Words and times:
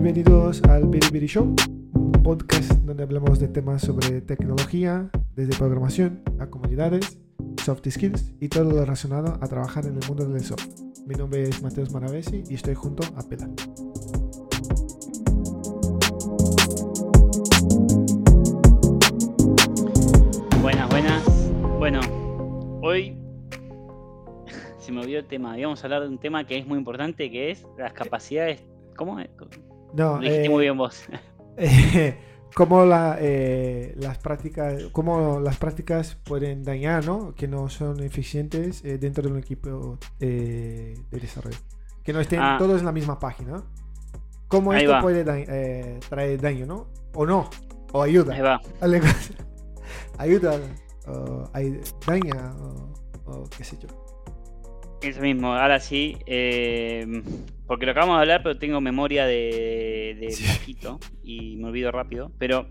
Bienvenidos 0.00 0.62
al 0.62 0.86
Biri 0.86 1.26
Show, 1.26 1.56
un 1.92 2.12
podcast 2.22 2.70
donde 2.82 3.02
hablamos 3.02 3.40
de 3.40 3.48
temas 3.48 3.82
sobre 3.82 4.20
tecnología, 4.20 5.10
desde 5.34 5.58
programación 5.58 6.22
a 6.38 6.46
comunidades, 6.46 7.18
soft 7.64 7.82
skills 7.90 8.32
y 8.38 8.48
todo 8.48 8.70
lo 8.70 8.78
relacionado 8.78 9.36
a 9.40 9.48
trabajar 9.48 9.86
en 9.86 10.00
el 10.00 10.06
mundo 10.06 10.24
del 10.24 10.40
software. 10.40 10.72
Mi 11.04 11.16
nombre 11.16 11.42
es 11.42 11.60
Mateus 11.64 11.90
Maravesi 11.90 12.44
y 12.48 12.54
estoy 12.54 12.76
junto 12.76 13.02
a 13.16 13.28
Pela. 13.28 13.48
Buenas, 20.62 20.88
buenas. 20.90 21.50
Bueno, 21.76 22.00
hoy 22.82 23.16
se 24.78 24.92
me 24.92 25.00
olvidó 25.00 25.18
el 25.18 25.26
tema. 25.26 25.58
Íbamos 25.58 25.82
a 25.82 25.86
hablar 25.88 26.02
de 26.02 26.08
un 26.08 26.18
tema 26.18 26.46
que 26.46 26.56
es 26.56 26.64
muy 26.68 26.78
importante, 26.78 27.32
que 27.32 27.50
es 27.50 27.66
las 27.76 27.92
capacidades. 27.92 28.62
¿Cómo? 28.96 29.18
No, 29.94 30.14
Lo 30.16 30.20
dijiste 30.20 30.44
eh, 30.46 30.48
muy 30.50 30.62
bien 30.64 30.76
vos. 30.76 31.04
cómo 32.54 32.84
la, 32.84 33.16
eh, 33.20 33.94
las 33.98 34.18
prácticas 34.18 34.84
cómo 34.92 35.38
las 35.40 35.56
prácticas 35.58 36.16
pueden 36.24 36.62
dañar 36.62 37.04
no 37.04 37.34
que 37.34 37.46
no 37.48 37.68
son 37.68 38.02
eficientes 38.02 38.84
eh, 38.84 38.98
dentro 38.98 39.22
de 39.24 39.30
un 39.30 39.38
equipo 39.38 39.98
eh, 40.20 40.94
de 41.10 41.18
desarrollo 41.20 41.58
que 42.02 42.12
no 42.12 42.20
estén 42.20 42.40
Ah. 42.40 42.56
todos 42.58 42.80
en 42.80 42.86
la 42.86 42.92
misma 42.92 43.18
página 43.18 43.62
cómo 44.48 44.72
Ahí 44.72 44.78
esto 44.82 44.92
va. 44.92 45.00
puede 45.02 45.24
da- 45.24 45.38
eh, 45.38 46.00
traer 46.08 46.40
daño 46.40 46.66
no 46.66 46.86
o 47.14 47.26
no 47.26 47.48
o 47.92 48.02
ayuda 48.02 48.34
Ahí 48.34 48.40
va. 48.40 48.60
Ayuda 50.18 50.58
o 51.06 51.44
daña 52.06 52.54
o, 52.60 52.92
o 53.30 53.44
qué 53.56 53.62
sé 53.64 53.76
yo 53.78 53.88
Eso 55.02 55.20
mismo, 55.20 55.52
ahora 55.52 55.78
sí. 55.80 56.16
Porque 57.68 57.86
lo 57.86 57.92
acabamos 57.92 58.16
de 58.16 58.22
hablar, 58.22 58.42
pero 58.42 58.58
tengo 58.58 58.80
memoria 58.80 59.26
de, 59.26 60.16
de 60.18 60.30
Sí. 60.32 60.44
bajito 60.44 60.98
y 61.22 61.56
me 61.58 61.68
olvido 61.68 61.92
rápido. 61.92 62.32
Pero, 62.38 62.66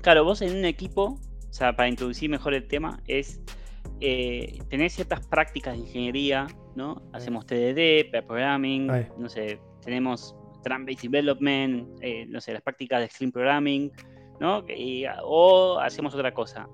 claro, 0.00 0.24
vos 0.24 0.40
en 0.40 0.56
un 0.56 0.64
equipo, 0.64 1.20
o 1.48 1.52
sea, 1.52 1.76
para 1.76 1.88
introducir 1.88 2.30
mejor 2.30 2.54
el 2.54 2.66
tema, 2.66 3.02
es 3.06 3.42
eh, 4.00 4.58
tener 4.70 4.90
ciertas 4.90 5.26
prácticas 5.26 5.74
de 5.74 5.80
ingeniería, 5.80 6.46
¿no? 6.74 7.02
Hacemos 7.12 7.44
TDD, 7.46 8.10
pair 8.10 8.24
programming, 8.26 8.90
Ahí. 8.90 9.06
no 9.18 9.28
sé, 9.28 9.60
tenemos 9.82 10.34
Trend-Based 10.62 11.02
Development, 11.02 11.98
eh, 12.00 12.24
no 12.26 12.40
sé, 12.40 12.52
las 12.54 12.62
prácticas 12.62 13.00
de 13.00 13.04
Extreme 13.06 13.32
Programming, 13.32 13.92
¿no? 14.40 14.64
Y- 14.68 15.04
o 15.22 15.78
hacemos 15.78 16.14
otra 16.14 16.32
cosa. 16.32 16.68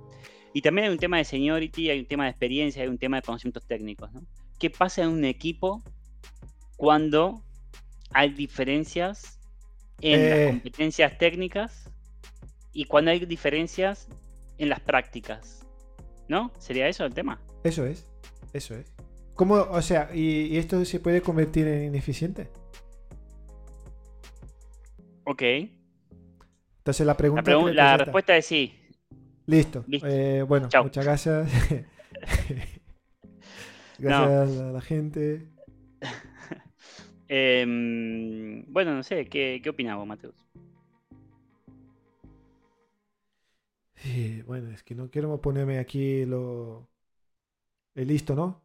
Y 0.53 0.63
también 0.63 0.87
hay 0.87 0.93
un 0.93 0.99
tema 0.99 1.19
de 1.19 1.25
seniority, 1.25 1.91
hay 1.91 2.01
un 2.01 2.07
tema 2.07 2.25
de 2.25 2.31
experiencia, 2.31 2.83
hay 2.83 2.89
un 2.89 2.99
tema 2.99 3.17
de 3.19 3.23
conocimientos 3.23 3.67
técnicos, 3.67 4.13
¿no? 4.13 4.21
¿Qué 4.59 4.71
pasa 4.71 5.03
en 5.03 5.09
un 5.09 5.25
equipo 5.25 5.83
cuando 6.81 7.43
hay 8.11 8.31
diferencias 8.31 9.39
en 10.01 10.19
Eh. 10.19 10.29
las 10.45 10.51
competencias 10.53 11.19
técnicas 11.19 11.91
y 12.73 12.87
cuando 12.87 13.11
hay 13.11 13.21
diferencias 13.27 14.09
en 14.57 14.71
las 14.71 14.81
prácticas? 14.81 15.67
¿No? 16.27 16.51
¿Sería 16.59 16.89
eso 16.89 17.05
el 17.05 17.13
tema? 17.13 17.39
eso 17.65 17.85
es 17.85 18.07
eso 18.55 18.75
es 18.75 18.91
cómo 19.35 19.57
o 19.57 19.83
sea 19.83 20.09
y, 20.15 20.47
y 20.47 20.57
esto 20.57 20.83
se 20.87 20.99
puede 21.01 21.21
convertir 21.21 21.67
en 21.69 21.85
ineficiente 21.85 22.49
Ok. 25.25 25.43
entonces 26.79 27.07
la 27.07 27.17
pregunta 27.19 27.51
La, 27.51 27.57
pregun- 27.59 27.73
la 27.75 27.87
es 27.89 27.93
esta. 27.93 28.05
respuesta 28.05 28.37
es 28.39 28.47
sí. 28.47 28.75
Listo. 29.47 29.85
Listo. 29.87 30.07
Eh, 30.09 30.43
bueno, 30.43 30.69
Chao. 30.71 30.85
muchas 30.85 31.05
gracias. 31.05 31.51
gracias 33.99 34.59
a 34.61 34.73
la 34.73 34.81
gente. 34.81 35.49
Em, 37.33 38.65
bueno, 38.73 38.93
no 38.93 39.05
sé, 39.05 39.27
¿qué, 39.27 39.61
qué 39.63 39.71
vos, 39.71 40.07
Mateus? 40.07 40.35
Sí, 43.95 44.43
bueno, 44.43 44.71
es 44.73 44.83
que 44.83 44.95
no 44.97 45.11
quiero 45.11 45.41
ponerme 45.41 45.79
aquí 45.79 46.25
lo 46.25 46.89
el 47.95 48.09
listo, 48.09 48.35
¿no? 48.35 48.63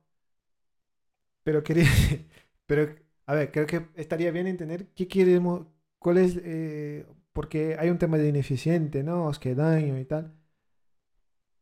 Pero 1.44 1.64
quería, 1.64 1.86
pero 2.66 2.96
a 3.26 3.34
ver, 3.36 3.52
creo 3.52 3.66
que 3.68 3.88
estaría 3.96 4.32
bien 4.32 4.48
entender 4.48 4.88
qué 4.96 5.08
queremos, 5.08 5.68
cuál 6.00 6.18
es, 6.18 6.38
eh, 6.44 7.06
porque 7.34 7.76
hay 7.80 7.90
un 7.90 7.98
tema 8.00 8.18
de 8.18 8.30
ineficiente, 8.30 9.04
¿no? 9.04 9.30
Es 9.30 9.40
que 9.40 9.56
daño 9.56 10.00
y 10.00 10.06
tal. 10.06 10.34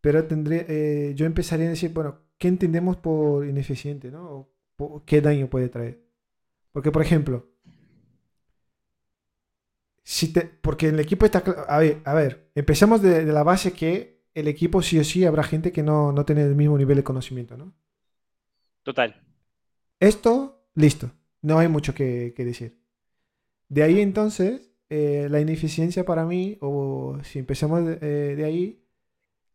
Pero 0.01 0.27
tendré, 0.27 0.65
eh, 0.69 1.13
yo 1.15 1.25
empezaría 1.25 1.67
a 1.67 1.69
decir, 1.69 1.91
bueno, 1.93 2.19
¿qué 2.37 2.47
entendemos 2.47 2.97
por 2.97 3.45
ineficiente, 3.47 4.11
¿no? 4.11 4.49
O 4.77 5.03
¿Qué 5.05 5.21
daño 5.21 5.49
puede 5.49 5.69
traer? 5.69 6.02
Porque, 6.73 6.91
por 6.91 7.01
ejemplo, 7.01 7.47
si 10.03 10.33
te, 10.33 10.41
porque 10.41 10.89
el 10.89 10.99
equipo 10.99 11.25
está... 11.25 11.39
A 11.67 11.79
ver, 11.79 12.01
a 12.05 12.13
ver 12.13 12.51
empezamos 12.55 13.01
de, 13.01 13.25
de 13.25 13.33
la 13.33 13.43
base 13.43 13.73
que 13.73 14.23
el 14.33 14.47
equipo 14.47 14.81
sí 14.81 14.99
o 14.99 15.03
sí 15.03 15.25
habrá 15.25 15.43
gente 15.43 15.71
que 15.71 15.83
no, 15.83 16.11
no 16.11 16.25
tiene 16.25 16.43
el 16.43 16.55
mismo 16.55 16.77
nivel 16.77 16.97
de 16.97 17.03
conocimiento, 17.03 17.55
¿no? 17.55 17.73
Total. 18.83 19.21
Esto, 19.99 20.65
listo. 20.75 21.11
No 21.41 21.59
hay 21.59 21.67
mucho 21.67 21.93
que, 21.93 22.33
que 22.35 22.45
decir. 22.45 22.81
De 23.69 23.83
ahí 23.83 24.01
entonces, 24.01 24.71
eh, 24.89 25.27
la 25.29 25.39
ineficiencia 25.39 26.05
para 26.05 26.25
mí, 26.25 26.57
o 26.61 27.17
si 27.23 27.39
empezamos 27.39 27.85
de, 27.85 27.99
eh, 28.01 28.35
de 28.35 28.45
ahí, 28.45 28.85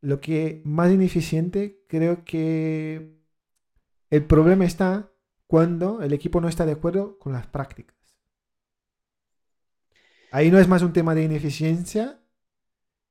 lo 0.01 0.21
que 0.21 0.63
más 0.65 0.93
ineficiente 0.93 1.85
creo 1.89 2.25
que 2.25 3.19
el 4.11 4.25
problema 4.25 4.65
está 4.65 5.13
cuando 5.49 6.01
el 6.03 6.13
equipo 6.13 6.41
no 6.41 6.49
está 6.49 6.65
de 6.65 6.73
acuerdo 6.75 7.19
con 7.19 7.33
las 7.33 7.49
prácticas. 7.49 7.97
Ahí 10.31 10.51
no 10.51 10.59
es 10.59 10.69
más 10.69 10.81
un 10.83 10.93
tema 10.95 11.15
de 11.15 11.25
ineficiencia, 11.25 12.21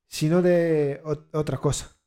sino 0.09 0.42
de 0.42 1.02
ot- 1.06 1.30
otra 1.34 1.58
cosa. 1.59 1.97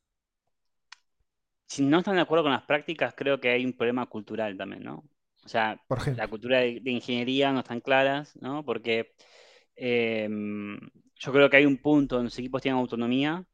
Si 1.66 1.84
no 1.84 1.98
están 1.98 2.16
de 2.16 2.22
acuerdo 2.22 2.44
con 2.44 2.52
las 2.52 2.64
prácticas, 2.64 3.14
creo 3.16 3.40
que 3.40 3.50
hay 3.50 3.64
un 3.64 3.72
problema 3.74 4.06
cultural 4.06 4.56
también, 4.56 4.82
¿no? 4.82 5.04
O 5.44 5.48
sea, 5.48 5.80
Por 5.86 5.98
ejemplo. 5.98 6.16
la 6.16 6.28
cultura 6.28 6.58
de, 6.60 6.80
de 6.80 6.90
ingeniería 6.90 7.52
no 7.52 7.60
están 7.60 7.80
claras, 7.80 8.36
¿no? 8.40 8.64
Porque 8.64 9.12
em, 9.76 10.78
yo 11.16 11.32
creo 11.32 11.50
que 11.50 11.58
hay 11.58 11.66
un 11.66 11.78
punto 11.78 12.16
donde 12.16 12.28
los 12.28 12.38
equipos 12.38 12.62
tienen 12.62 12.80
autonomía, 12.80 13.46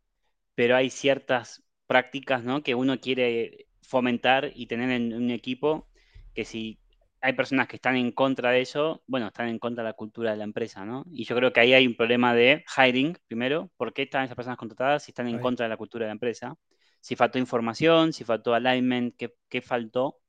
pero 0.54 0.76
hay 0.76 0.90
ciertas 0.90 1.64
prácticas, 1.86 2.44
¿no? 2.44 2.62
Que 2.62 2.74
uno 2.76 3.00
quiere 3.00 3.68
fomentar 3.82 4.52
y 4.54 4.66
tener 4.66 4.90
en 4.90 5.14
un 5.14 5.30
equipo 5.30 5.88
que 6.36 6.46
si 6.46 6.80
hay 7.22 7.34
personas 7.34 7.68
que 7.68 7.76
están 7.78 7.96
en 7.96 8.12
contra 8.12 8.52
de 8.52 8.62
eso, 8.62 9.04
bueno, 9.08 9.28
están 9.28 9.48
en 9.48 9.58
contra 9.60 9.84
de 9.84 9.90
la 9.90 9.94
cultura 9.94 10.32
de 10.32 10.38
la 10.38 10.44
empresa, 10.44 10.86
¿no? 10.86 11.04
Y 11.12 11.24
yo 11.26 11.36
creo 11.36 11.52
que 11.52 11.60
ahí 11.60 11.74
hay 11.74 11.88
un 11.88 11.96
problema 11.96 12.34
de 12.34 12.64
hiring, 12.78 13.18
primero, 13.28 13.72
¿por 13.78 13.94
qué 13.94 14.04
están 14.04 14.24
esas 14.24 14.36
personas 14.36 14.58
contratadas 14.58 15.04
si 15.04 15.12
están 15.12 15.28
en 15.28 15.40
contra 15.40 15.66
de 15.66 15.70
la 15.70 15.78
cultura 15.78 16.04
de 16.06 16.10
la 16.10 16.14
empresa? 16.14 16.56
Si 17.00 17.16
faltó 17.16 17.38
información, 17.40 18.12
si 18.14 18.24
faltó 18.24 18.54
alignment, 18.54 19.16
¿qué, 19.16 19.34
qué 19.50 19.62
faltó? 19.62 20.20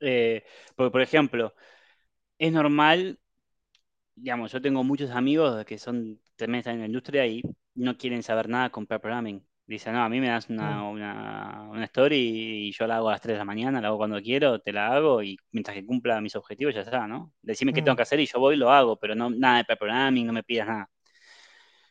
Eh, 0.00 0.44
porque, 0.76 0.90
por 0.90 1.02
ejemplo, 1.02 1.54
es 2.38 2.52
normal, 2.52 3.20
digamos, 4.16 4.52
yo 4.52 4.62
tengo 4.62 4.84
muchos 4.84 5.10
amigos 5.12 5.64
que 5.66 5.78
son 5.78 6.20
también 6.36 6.60
están 6.60 6.74
en 6.76 6.80
la 6.82 6.86
industria 6.86 7.26
y 7.26 7.42
no 7.76 7.98
quieren 7.98 8.22
saber 8.24 8.48
nada 8.50 8.70
con 8.70 8.86
pair 8.86 9.00
programming. 9.02 9.46
Dicen, 9.70 9.92
no, 9.94 10.02
a 10.02 10.08
mí 10.08 10.20
me 10.20 10.28
das 10.28 10.48
una, 10.50 10.82
una, 10.88 11.68
una 11.70 11.84
story 11.84 12.16
y 12.68 12.72
yo 12.72 12.86
la 12.88 12.96
hago 12.96 13.08
a 13.08 13.12
las 13.12 13.20
3 13.20 13.34
de 13.34 13.38
la 13.38 13.44
mañana, 13.44 13.80
la 13.80 13.88
hago 13.88 13.98
cuando 13.98 14.20
quiero, 14.20 14.58
te 14.60 14.72
la 14.72 14.88
hago 14.92 15.22
y 15.22 15.36
mientras 15.52 15.76
que 15.76 15.86
cumpla 15.86 16.20
mis 16.20 16.34
objetivos 16.36 16.74
ya 16.74 16.80
está, 16.82 17.06
¿no? 17.06 17.32
Decime 17.40 17.72
qué 17.72 17.80
Mm. 17.80 17.84
tengo 17.84 17.96
que 17.96 18.02
hacer 18.02 18.18
y 18.20 18.26
yo 18.26 18.40
voy 18.40 18.56
y 18.56 18.58
lo 18.58 18.70
hago, 18.72 18.98
pero 18.98 19.14
no 19.14 19.30
nada 19.30 19.58
de 19.58 19.76
programming, 19.76 20.26
no 20.26 20.32
me 20.32 20.42
pidas 20.42 20.66
nada. 20.68 20.90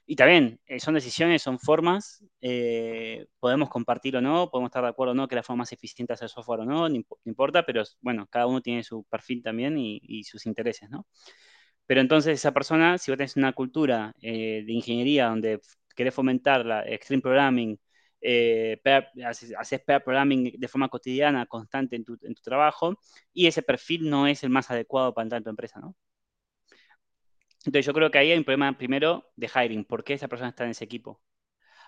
Y 0.06 0.16
también, 0.16 0.60
eh, 0.66 0.80
son 0.80 0.96
decisiones, 0.96 1.44
son 1.44 1.60
formas, 1.60 2.24
eh, 2.42 3.28
podemos 3.40 3.70
compartir 3.70 4.18
o 4.18 4.22
no, 4.22 4.50
podemos 4.50 4.70
estar 4.70 4.82
de 4.84 4.90
acuerdo 4.90 5.12
o 5.12 5.16
no 5.16 5.28
que 5.28 5.36
la 5.36 5.44
forma 5.44 5.62
más 5.62 5.72
eficiente 5.72 6.12
de 6.12 6.16
hacer 6.16 6.30
software 6.30 6.62
o 6.62 6.66
no, 6.66 6.90
no 6.90 6.96
imp- 6.96 7.06
no 7.24 7.30
importa, 7.30 7.64
pero 7.64 7.84
bueno, 8.02 8.26
cada 8.28 8.48
uno 8.48 8.60
tiene 8.62 8.84
su 8.84 9.04
perfil 9.04 9.44
también 9.44 9.78
y, 9.78 10.00
y 10.04 10.24
sus 10.24 10.48
intereses, 10.48 10.90
¿no? 10.90 11.06
Pero 11.88 12.02
entonces 12.02 12.36
esa 12.40 12.54
persona, 12.54 12.98
si 13.00 13.12
vos 13.12 13.18
tenés 13.18 13.36
una 13.38 13.54
cultura 13.54 14.14
eh, 14.22 14.64
de 14.66 14.74
ingeniería 14.74 15.28
donde 15.30 15.60
querés 16.00 16.16
fomentar 16.16 16.66
la 16.66 16.88
extreme 16.88 17.22
programming, 17.22 17.78
eh, 18.22 18.80
haces, 19.26 19.54
haces 19.58 19.82
programming 19.82 20.54
de 20.58 20.68
forma 20.70 20.88
cotidiana, 20.90 21.46
constante 21.46 21.96
en 21.98 22.06
tu, 22.06 22.18
trabajo, 22.42 22.98
y 23.34 23.48
ese 23.48 23.62
perfil 23.64 24.10
no 24.10 24.26
es 24.28 24.44
el 24.44 24.50
más 24.50 24.72
adecuado 24.72 25.14
para 25.14 25.24
entrar 25.24 25.40
en 25.40 25.44
tu 25.44 25.50
empresa. 25.50 25.82
Entonces 27.66 27.86
yo 27.86 27.94
creo 27.94 28.10
que 28.12 28.18
ahí 28.18 28.32
hay 28.32 28.38
un 28.38 28.46
problema 28.46 28.78
primero 28.78 29.30
de 29.36 29.50
hiring, 29.54 29.84
¿por 29.86 30.04
qué 30.06 30.14
esa 30.14 30.30
persona 30.30 30.50
está 30.50 30.64
en 30.64 30.72
ese 30.72 30.86
equipo? 30.86 31.22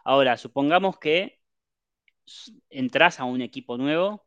Ahora, 0.03 0.37
supongamos 0.37 0.99
que 0.99 1.39
entras 2.69 3.19
a 3.19 3.25
un 3.25 3.41
equipo 3.41 3.77
nuevo, 3.77 4.25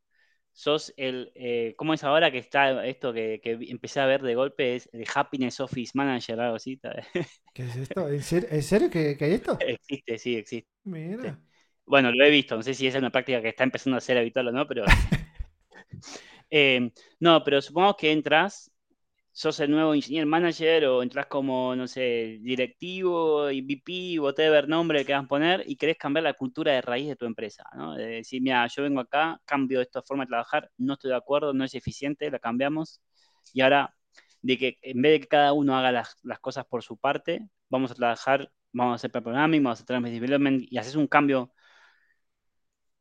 sos 0.55 0.95
el, 0.99 1.33
eh, 1.37 1.75
¿cómo 1.79 1.95
es 1.95 2.05
ahora 2.05 2.33
que 2.33 2.39
está 2.39 2.87
esto 2.87 3.13
que, 3.15 3.41
que 3.45 3.59
empecé 3.71 4.01
a 4.01 4.07
ver 4.07 4.23
de 4.23 4.37
golpe? 4.37 4.77
Es 4.77 4.91
el 4.95 5.07
Happiness 5.15 5.61
Office 5.61 5.93
Manager, 5.97 6.41
algo 6.41 6.57
así. 6.57 6.81
¿Qué 7.53 7.65
es 7.65 7.77
esto? 7.77 8.09
¿En 8.09 8.23
serio, 8.23 8.49
¿En 8.53 8.63
serio 8.63 8.91
que, 8.91 9.17
que 9.17 9.25
hay 9.25 9.33
esto? 9.35 9.67
existe, 9.69 10.19
sí, 10.19 10.37
existe. 10.37 10.69
Mira. 10.85 11.39
Bueno, 11.87 12.11
lo 12.13 12.25
he 12.25 12.31
visto, 12.31 12.57
no 12.57 12.63
sé 12.63 12.75
si 12.75 12.87
esa 12.87 12.99
es 12.99 13.03
una 13.03 13.11
práctica 13.11 13.43
que 13.43 13.49
está 13.49 13.65
empezando 13.65 13.97
a 13.99 14.01
ser 14.01 14.19
habitual 14.19 14.49
o 14.49 14.53
no, 14.53 14.67
pero... 14.67 14.85
Eh, 16.51 16.91
no, 17.21 17.43
pero 17.45 17.61
supongamos 17.63 17.97
que 17.97 18.13
entras 18.13 18.71
sos 19.35 19.59
el 19.59 19.71
nuevo 19.73 19.97
ingeniero 19.97 20.29
manager 20.29 20.87
o 20.87 21.03
entras 21.03 21.27
como, 21.27 21.75
no 21.75 21.89
sé, 21.89 22.39
directivo, 22.41 23.47
VP, 23.47 24.21
whatever 24.21 24.69
nombre 24.69 25.05
que 25.05 25.13
vas 25.13 25.25
a 25.25 25.29
poner 25.29 25.65
y 25.67 25.77
querés 25.77 25.99
cambiar 25.99 26.23
la 26.23 26.35
cultura 26.35 26.73
de 26.73 26.81
raíz 26.81 27.09
de 27.09 27.17
tu 27.17 27.27
empresa, 27.27 27.65
¿no? 27.75 27.95
De 27.97 28.07
decir, 28.07 28.41
mira, 28.41 28.65
yo 28.69 28.85
vengo 28.85 29.01
acá, 29.01 29.41
cambio 29.45 29.81
esta 29.81 30.03
forma 30.03 30.25
de 30.25 30.29
trabajar, 30.29 30.71
no 30.79 30.95
estoy 30.95 31.11
de 31.11 31.17
acuerdo, 31.17 31.53
no 31.53 31.65
es 31.65 31.75
eficiente, 31.75 32.31
la 32.31 32.39
cambiamos 32.39 33.03
y 33.53 33.61
ahora 33.63 33.93
de 34.41 34.57
que 34.59 34.79
en 34.83 35.03
vez 35.03 35.13
de 35.13 35.21
que 35.21 35.29
cada 35.29 35.53
uno 35.53 35.77
haga 35.77 35.91
las, 35.91 36.17
cosas 36.41 36.65
por 36.67 36.85
su 36.85 36.97
parte, 36.97 37.49
vamos 37.69 37.91
a 37.91 37.95
trabajar, 37.97 38.53
vamos 38.73 38.93
a 38.93 38.97
hacer 38.97 39.11
programming, 39.11 39.65
vamos 39.65 39.81
a 39.81 39.83
hacer 39.83 40.01
development 40.01 40.65
y 40.71 40.79
haces 40.79 40.95
un 40.95 41.09
cambio 41.09 41.53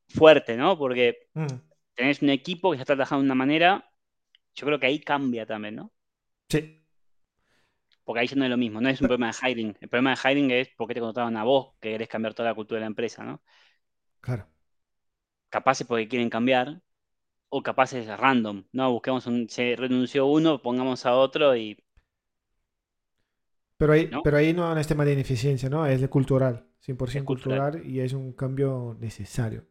fuerte, 0.07 0.57
¿no? 0.57 0.77
Porque 0.79 1.27
mm. 1.35 1.45
tenés 1.93 2.21
un 2.23 2.29
equipo 2.31 2.71
que 2.71 2.77
está 2.77 2.95
trabajando 2.95 3.21
de 3.21 3.27
una 3.27 3.35
manera, 3.35 3.87
yo 4.55 4.65
creo 4.65 4.79
que 4.79 4.87
ahí 4.87 4.99
cambia 4.99 5.45
también, 5.45 5.75
¿no? 5.75 5.92
Sí. 6.53 6.85
Porque 8.03 8.19
ahí 8.19 8.27
ya 8.27 8.35
no 8.35 8.43
es 8.43 8.51
lo 8.51 8.57
mismo, 8.57 8.79
no 8.79 8.89
es 8.89 9.01
un 9.01 9.07
problema 9.07 9.31
de 9.31 9.33
hiring. 9.41 9.75
El 9.81 9.89
problema 9.89 10.13
de 10.13 10.17
hiring 10.21 10.51
es 10.51 10.69
porque 10.77 10.93
te 10.93 10.99
contrataron 10.99 11.35
a 11.35 11.43
vos 11.43 11.73
que 11.79 11.91
querés 11.91 12.07
cambiar 12.07 12.35
toda 12.35 12.49
la 12.49 12.55
cultura 12.55 12.77
de 12.77 12.81
la 12.81 12.87
empresa, 12.87 13.23
¿no? 13.23 13.41
Claro. 14.21 14.47
Capaz 15.49 15.81
es 15.81 15.87
porque 15.87 16.07
quieren 16.07 16.29
cambiar, 16.29 16.79
o 17.49 17.63
capaz 17.63 17.93
es 17.93 18.05
random, 18.07 18.65
¿no? 18.71 18.91
Busquemos 18.91 19.25
un, 19.25 19.49
se 19.49 19.75
renunció 19.75 20.27
uno, 20.27 20.61
pongamos 20.61 21.07
a 21.07 21.15
otro 21.15 21.55
y... 21.55 21.75
Pero 23.77 23.93
ahí 23.93 24.09
¿no? 24.11 24.21
pero 24.21 24.37
ahí 24.37 24.53
no 24.53 24.77
es 24.77 24.87
tema 24.87 25.05
de 25.05 25.13
ineficiencia, 25.13 25.69
¿no? 25.69 25.87
Es 25.87 26.01
de 26.01 26.07
cultural, 26.07 26.67
100% 26.81 27.25
cultural. 27.25 27.81
y 27.83 27.99
es 27.99 28.13
un 28.13 28.33
cambio 28.33 28.95
necesario. 28.99 29.65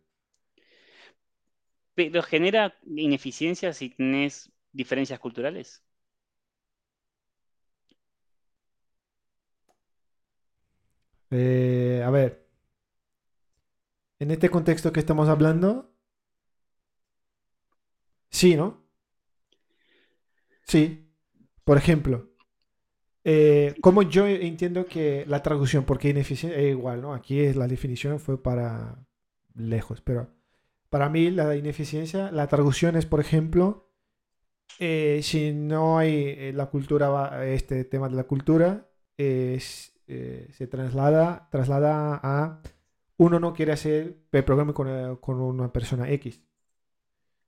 ¿Pero 1.95 2.23
genera 2.23 2.75
ineficiencia 2.87 3.73
si 3.73 3.91
tenés 3.91 4.51
diferencias 4.73 5.21
culturales? 5.21 5.85
Eh, 11.33 12.03
a 12.05 12.11
ver, 12.11 12.47
en 14.19 14.31
este 14.31 14.51
contexto 14.51 14.93
que 14.93 15.01
estamos 15.01 15.29
hablando, 15.31 15.91
sí, 18.31 18.55
¿no? 18.55 18.85
Sí. 20.65 21.09
Por 21.65 21.79
ejemplo, 21.79 22.31
eh, 23.25 23.75
como 23.81 24.03
yo 24.03 24.27
entiendo 24.27 24.87
que 24.87 25.25
la 25.27 25.43
traducción, 25.43 25.85
porque 25.85 26.11
ineficiencia 26.11 26.61
es 26.61 26.71
igual, 26.73 27.01
¿no? 27.03 27.15
Aquí 27.15 27.41
es, 27.41 27.57
la 27.57 27.69
definición 27.69 28.21
fue 28.21 28.43
para 28.43 29.07
lejos, 29.55 30.03
pero 30.03 30.29
para 30.91 31.09
mí 31.09 31.31
la 31.31 31.57
ineficiencia, 31.57 32.31
la 32.33 32.49
traducción 32.49 32.97
es, 32.97 33.07
por 33.07 33.21
ejemplo, 33.21 33.91
eh, 34.79 35.21
si 35.23 35.53
no 35.53 35.99
hay 35.99 36.53
la 36.53 36.67
cultura, 36.67 37.47
este 37.47 37.85
tema 37.85 38.09
de 38.09 38.17
la 38.17 38.25
cultura, 38.25 38.91
es 39.17 39.92
eh, 40.13 40.49
se 40.53 40.67
traslada, 40.67 41.49
traslada 41.51 42.21
a 42.23 42.61
uno 43.17 43.41
no 43.41 43.55
quiere 43.55 43.73
hacer 43.73 44.19
el 44.31 44.45
programa 44.45 44.75
con, 44.75 44.89
eh, 44.89 45.17
con, 45.21 45.41
una 45.41 45.73
persona 45.73 46.11
X. 46.11 46.43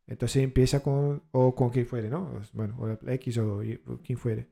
Entonces 0.06 0.42
empieza 0.42 0.82
con, 0.82 1.24
o 1.32 1.54
con 1.54 1.70
quien 1.70 1.86
fuere, 1.86 2.08
¿no? 2.08 2.40
Bueno, 2.52 2.76
o 2.78 3.10
X 3.10 3.38
o, 3.38 3.62
quien 4.02 4.18
fuere. 4.18 4.48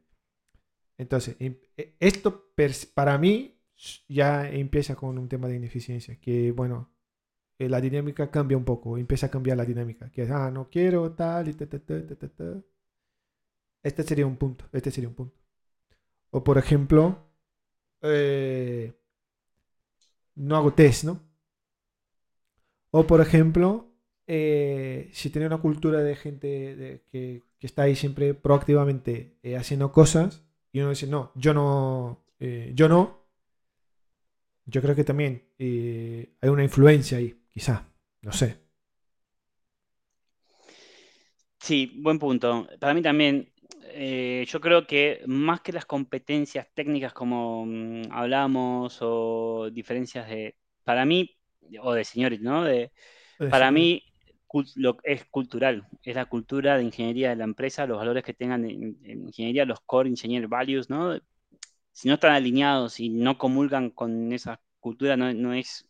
Entonces, 0.99 1.37
em, 1.41 1.57
e, 1.77 1.97
esto 2.01 2.53
para 2.95 3.19
mí 3.19 3.61
ya 4.09 4.49
empieza 4.51 4.95
con 4.97 5.19
un 5.19 5.29
tema 5.29 5.49
de 5.49 5.57
ineficiencia, 5.57 6.21
que 6.21 6.53
bueno, 6.53 6.91
eh, 7.59 7.69
la 7.69 7.81
dinámica 7.81 8.31
cambia 8.31 8.57
un 8.57 8.65
poco, 8.65 8.99
empieza 8.99 9.27
a 9.27 9.31
cambiar 9.31 9.57
la 9.57 9.65
dinámica, 9.65 10.11
que 10.11 10.23
ah, 10.31 10.51
no 10.51 10.69
quiero 10.71 11.13
tal 11.13 11.49
y 11.49 11.55
ta, 11.55 11.67
ta, 11.67 11.79
ta, 11.79 12.63
Este 13.83 14.03
sería 14.03 14.27
un 14.27 14.37
punto, 14.37 14.67
este 14.73 14.91
sería 14.91 15.09
un 15.09 15.15
punto. 15.15 15.39
O 16.31 16.43
por 16.45 16.59
ejemplo, 16.59 17.32
eh, 18.03 18.93
no 20.35 20.57
hago 20.57 20.75
test, 20.75 21.05
¿no? 21.05 21.21
O 22.91 23.07
por 23.07 23.21
ejemplo, 23.21 23.95
eh, 24.27 25.11
si 25.13 25.31
tiene 25.31 25.47
una 25.47 25.61
cultura 25.61 26.01
de 26.03 26.17
gente 26.17 27.05
que, 27.11 27.43
está 27.61 27.83
ahí 27.83 27.95
siempre 27.95 28.35
proactivamente 28.35 29.39
eh, 29.43 29.57
haciendo 29.57 29.93
cosas 29.93 30.45
y 30.73 30.81
uno 30.81 30.91
dice, 30.91 31.07
no, 31.07 31.31
yo 31.37 31.55
no, 31.55 32.25
yo 32.75 32.89
no, 32.89 33.25
yo 34.67 34.83
creo 34.83 34.97
que 34.97 35.05
también 35.05 35.45
hay 35.59 36.49
una 36.49 36.65
influencia 36.65 37.19
ahí, 37.19 37.41
quizá, 37.53 37.89
no 38.23 38.33
sé. 38.33 38.63
Sí, 41.61 41.93
buen 42.03 42.19
punto. 42.19 42.67
Para 42.81 42.93
mí 42.93 43.03
también 43.03 43.52
eh, 43.85 44.45
yo 44.49 44.61
creo 44.61 44.87
que 44.87 45.23
más 45.27 45.61
que 45.61 45.73
las 45.73 45.87
competencias 45.87 46.69
técnicas 46.75 47.13
como 47.13 47.67
mm, 47.67 48.05
hablamos 48.11 48.99
o 49.01 49.71
diferencias 49.73 50.29
de, 50.29 50.57
para 50.85 51.05
mí, 51.05 51.37
o 51.81 51.93
de 51.93 52.05
señores, 52.05 52.41
¿no? 52.41 52.65
De, 52.65 52.93
para 53.51 53.71
mí 53.71 54.05
lo, 54.77 54.99
es 55.05 55.25
cultural, 55.27 55.87
es 56.03 56.15
la 56.15 56.27
cultura 56.27 56.77
de 56.77 56.85
ingeniería 56.85 57.31
de 57.31 57.37
la 57.37 57.45
empresa, 57.45 57.87
los 57.87 57.99
valores 57.99 58.23
que 58.25 58.35
tengan 58.35 58.65
en, 58.65 58.99
ingeniería, 59.03 59.65
los 59.65 59.81
core 59.81 60.09
engineer 60.09 60.49
values, 60.49 60.91
¿no? 60.91 61.19
Si 61.93 62.09
no 62.09 62.15
están 62.15 62.33
alineados 62.33 63.01
y 63.01 63.09
no 63.11 63.39
comulgan 63.39 63.91
con 63.91 64.33
esa 64.33 64.61
cultura, 64.81 65.17
no, 65.17 65.55
es, 65.55 65.89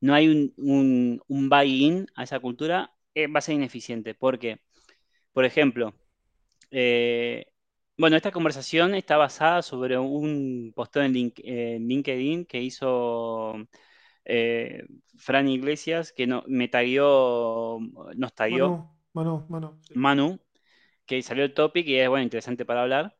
no 0.00 0.14
hay 0.14 0.28
un, 0.28 1.20
un, 1.28 1.48
buy-in 1.48 2.06
a 2.14 2.24
esa 2.24 2.40
cultura, 2.40 2.92
eh, 3.14 3.26
va 3.26 3.38
a 3.38 3.42
ser 3.42 3.54
ineficiente. 3.54 4.14
Porque, 4.14 4.60
por 5.32 5.44
ejemplo, 5.44 5.94
eh, 6.70 7.46
bueno, 7.96 8.16
esta 8.16 8.32
conversación 8.32 8.94
está 8.94 9.16
basada 9.16 9.62
sobre 9.62 9.98
un 9.98 10.72
posteo 10.74 11.02
en, 11.02 11.12
LinkedIn 11.12 12.44
que 12.44 12.62
hizo 12.62 13.54
eh, 14.24 14.84
Fran 15.16 15.48
Iglesias, 15.48 16.12
que 16.12 16.26
no, 16.26 16.44
me 16.46 16.68
tagueó, 16.68 17.78
nos 18.16 18.34
tagueó 18.34 18.90
Manu, 19.14 19.46
Manu, 19.48 19.80
Manu, 19.94 20.40
que 21.06 21.22
salió 21.22 21.44
el 21.44 21.54
topic 21.54 21.86
y 21.86 21.96
es 21.96 22.08
bueno, 22.08 22.24
interesante 22.24 22.66
para 22.66 22.82
hablar, 22.82 23.16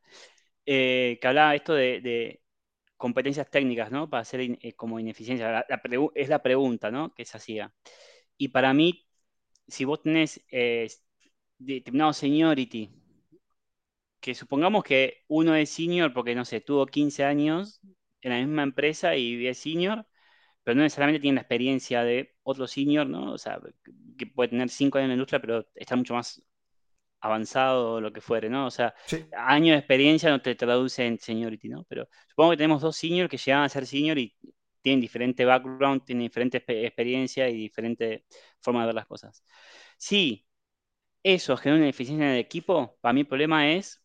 eh, 0.65 1.17
que 1.21 1.27
hablaba 1.27 1.55
esto 1.55 1.73
de, 1.73 2.41
competencias 2.97 3.49
técnicas, 3.49 3.91
¿no? 3.91 4.09
Para 4.09 4.21
hacer 4.21 4.57
como 4.75 4.99
ineficiencia. 4.99 5.65
es 6.15 6.29
la 6.29 6.41
pregunta, 6.41 6.89
¿no? 6.89 7.13
Que 7.13 7.25
se 7.25 7.37
hacía. 7.37 7.71
Y 8.37 8.49
para 8.49 8.73
mí, 8.73 9.07
si 9.67 9.85
vos 9.85 10.01
tenés 10.01 10.43
determinado 11.59 12.13
seniority 12.13 12.91
que 14.19 14.35
supongamos 14.35 14.83
que 14.83 15.23
uno 15.27 15.55
es 15.55 15.69
senior 15.69 16.13
porque, 16.13 16.35
no 16.35 16.45
sé, 16.45 16.61
tuvo 16.61 16.85
15 16.85 17.23
años 17.23 17.81
en 18.21 18.31
la 18.31 18.39
misma 18.39 18.63
empresa 18.63 19.15
y 19.15 19.45
es 19.47 19.59
senior, 19.59 20.05
pero 20.63 20.75
no 20.75 20.83
necesariamente 20.83 21.21
tiene 21.21 21.35
la 21.35 21.41
experiencia 21.41 22.03
de 22.03 22.35
otro 22.43 22.67
senior, 22.67 23.07
¿no? 23.07 23.33
O 23.33 23.37
sea, 23.37 23.59
que 24.17 24.27
puede 24.27 24.49
tener 24.49 24.69
5 24.69 24.97
años 24.97 25.05
en 25.05 25.09
la 25.09 25.15
industria, 25.15 25.39
pero 25.41 25.65
está 25.75 25.95
mucho 25.95 26.13
más 26.15 26.41
avanzado 27.21 27.93
o 27.93 28.01
lo 28.01 28.13
que 28.13 28.21
fuere, 28.21 28.49
¿no? 28.49 28.67
O 28.67 28.71
sea, 28.71 28.93
años 29.35 29.73
de 29.75 29.79
experiencia 29.79 30.29
no 30.29 30.41
te 30.41 30.55
traduce 30.55 31.05
en 31.05 31.19
seniority, 31.19 31.69
¿no? 31.69 31.83
Pero 31.85 32.07
supongo 32.29 32.51
que 32.51 32.57
tenemos 32.57 32.81
dos 32.81 32.95
seniors 32.97 33.29
que 33.29 33.37
llegan 33.37 33.63
a 33.63 33.69
ser 33.69 33.85
senior 33.87 34.17
y 34.17 34.35
tienen 34.81 35.01
diferente 35.01 35.45
background, 35.45 36.03
tienen 36.05 36.23
diferente 36.23 36.57
experiencia 36.57 37.49
y 37.49 37.57
diferente 37.57 38.25
forma 38.61 38.81
de 38.81 38.87
ver 38.87 38.95
las 38.95 39.07
cosas. 39.07 39.43
Si 39.97 40.45
eso 41.23 41.57
genera 41.57 41.79
una 41.81 41.89
eficiencia 41.89 42.25
en 42.27 42.33
el 42.33 42.39
equipo, 42.39 42.97
para 43.01 43.13
mí 43.13 43.21
el 43.21 43.27
problema 43.27 43.71
es 43.71 44.01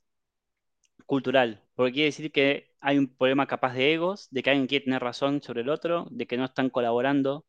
cultural, 1.12 1.62
porque 1.74 1.92
quiere 1.92 2.06
decir 2.06 2.32
que 2.32 2.72
hay 2.80 2.96
un 2.96 3.06
problema 3.06 3.46
capaz 3.46 3.74
de 3.74 3.92
egos, 3.92 4.28
de 4.30 4.42
que 4.42 4.48
alguien 4.48 4.66
quiere 4.66 4.86
tener 4.86 5.02
razón 5.02 5.42
sobre 5.42 5.60
el 5.60 5.68
otro, 5.68 6.06
de 6.10 6.26
que 6.26 6.38
no 6.38 6.46
están 6.46 6.70
colaborando. 6.70 7.44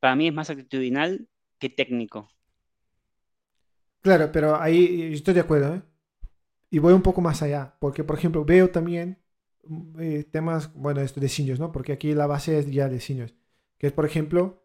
Para 0.00 0.16
mí 0.16 0.28
es 0.28 0.34
más 0.34 0.50
actitudinal 0.50 1.28
que 1.58 1.70
técnico. 1.70 2.30
Claro, 4.02 4.30
pero 4.32 4.60
ahí 4.60 5.12
estoy 5.14 5.34
de 5.34 5.40
acuerdo, 5.40 5.74
¿eh? 5.74 5.82
Y 6.70 6.80
voy 6.80 6.92
un 6.94 7.02
poco 7.02 7.20
más 7.22 7.42
allá, 7.42 7.76
porque 7.80 8.04
por 8.04 8.18
ejemplo 8.18 8.44
veo 8.44 8.70
también 8.70 9.18
mm, 9.64 10.00
eh, 10.00 10.24
temas, 10.24 10.72
bueno, 10.74 11.00
esto 11.00 11.20
de 11.20 11.28
seniors, 11.30 11.60
¿no? 11.60 11.72
Porque 11.72 11.92
aquí 11.92 12.14
la 12.14 12.26
base 12.26 12.58
es 12.58 12.70
ya 12.70 12.88
de 12.88 13.00
seniors, 13.00 13.34
que 13.78 13.88
es 13.88 13.92
por 13.94 14.06
ejemplo 14.06 14.64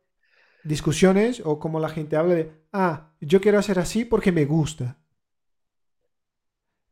discusiones 0.64 1.42
o 1.46 1.60
como 1.60 1.80
la 1.80 1.90
gente 1.90 2.18
habla 2.18 2.36
de, 2.36 2.52
ah, 2.74 3.14
yo 3.22 3.42
quiero 3.42 3.60
hacer 3.60 3.80
así 3.80 4.06
porque 4.06 4.32
me 4.34 4.46
gusta. 4.46 5.00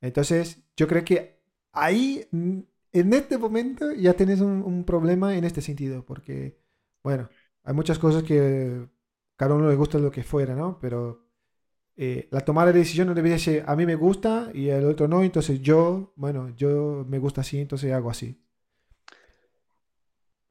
Entonces, 0.02 0.64
yo 0.76 0.88
creo 0.88 1.04
que 1.06 1.41
ahí, 1.72 2.28
en 2.32 3.14
este 3.14 3.38
momento, 3.38 3.94
ya 3.94 4.14
tienes 4.14 4.42
un, 4.42 4.84
problema 4.86 5.36
en 5.36 5.44
este 5.44 5.62
sentido, 5.62 6.06
porque, 6.06 6.60
bueno, 7.04 7.30
hay 7.64 7.74
muchas 7.74 8.00
cosas 8.00 8.24
que 8.24 8.88
cada 9.36 9.56
uno 9.56 9.70
le 9.70 9.76
gusta 9.76 10.00
lo 10.00 10.12
que 10.12 10.24
fuera, 10.24 10.56
¿no? 10.56 10.80
Pero 10.80 11.28
eh, 11.96 12.28
la 12.32 12.42
toma 12.42 12.66
de 12.66 12.74
decisión 12.74 13.08
no 13.08 13.14
debería 13.14 13.38
ser 13.40 13.64
a 13.68 13.76
mí 13.76 13.86
me 13.86 13.96
gusta 13.96 14.52
y 14.54 14.70
al 14.70 14.86
otro 14.86 15.08
no, 15.08 15.24
entonces 15.24 15.62
yo, 15.62 16.14
bueno, 16.16 16.50
yo 16.56 17.06
me 17.08 17.20
gusta 17.20 17.42
así, 17.42 17.60
entonces 17.60 17.92
hago 17.94 18.10
así. 18.10 18.42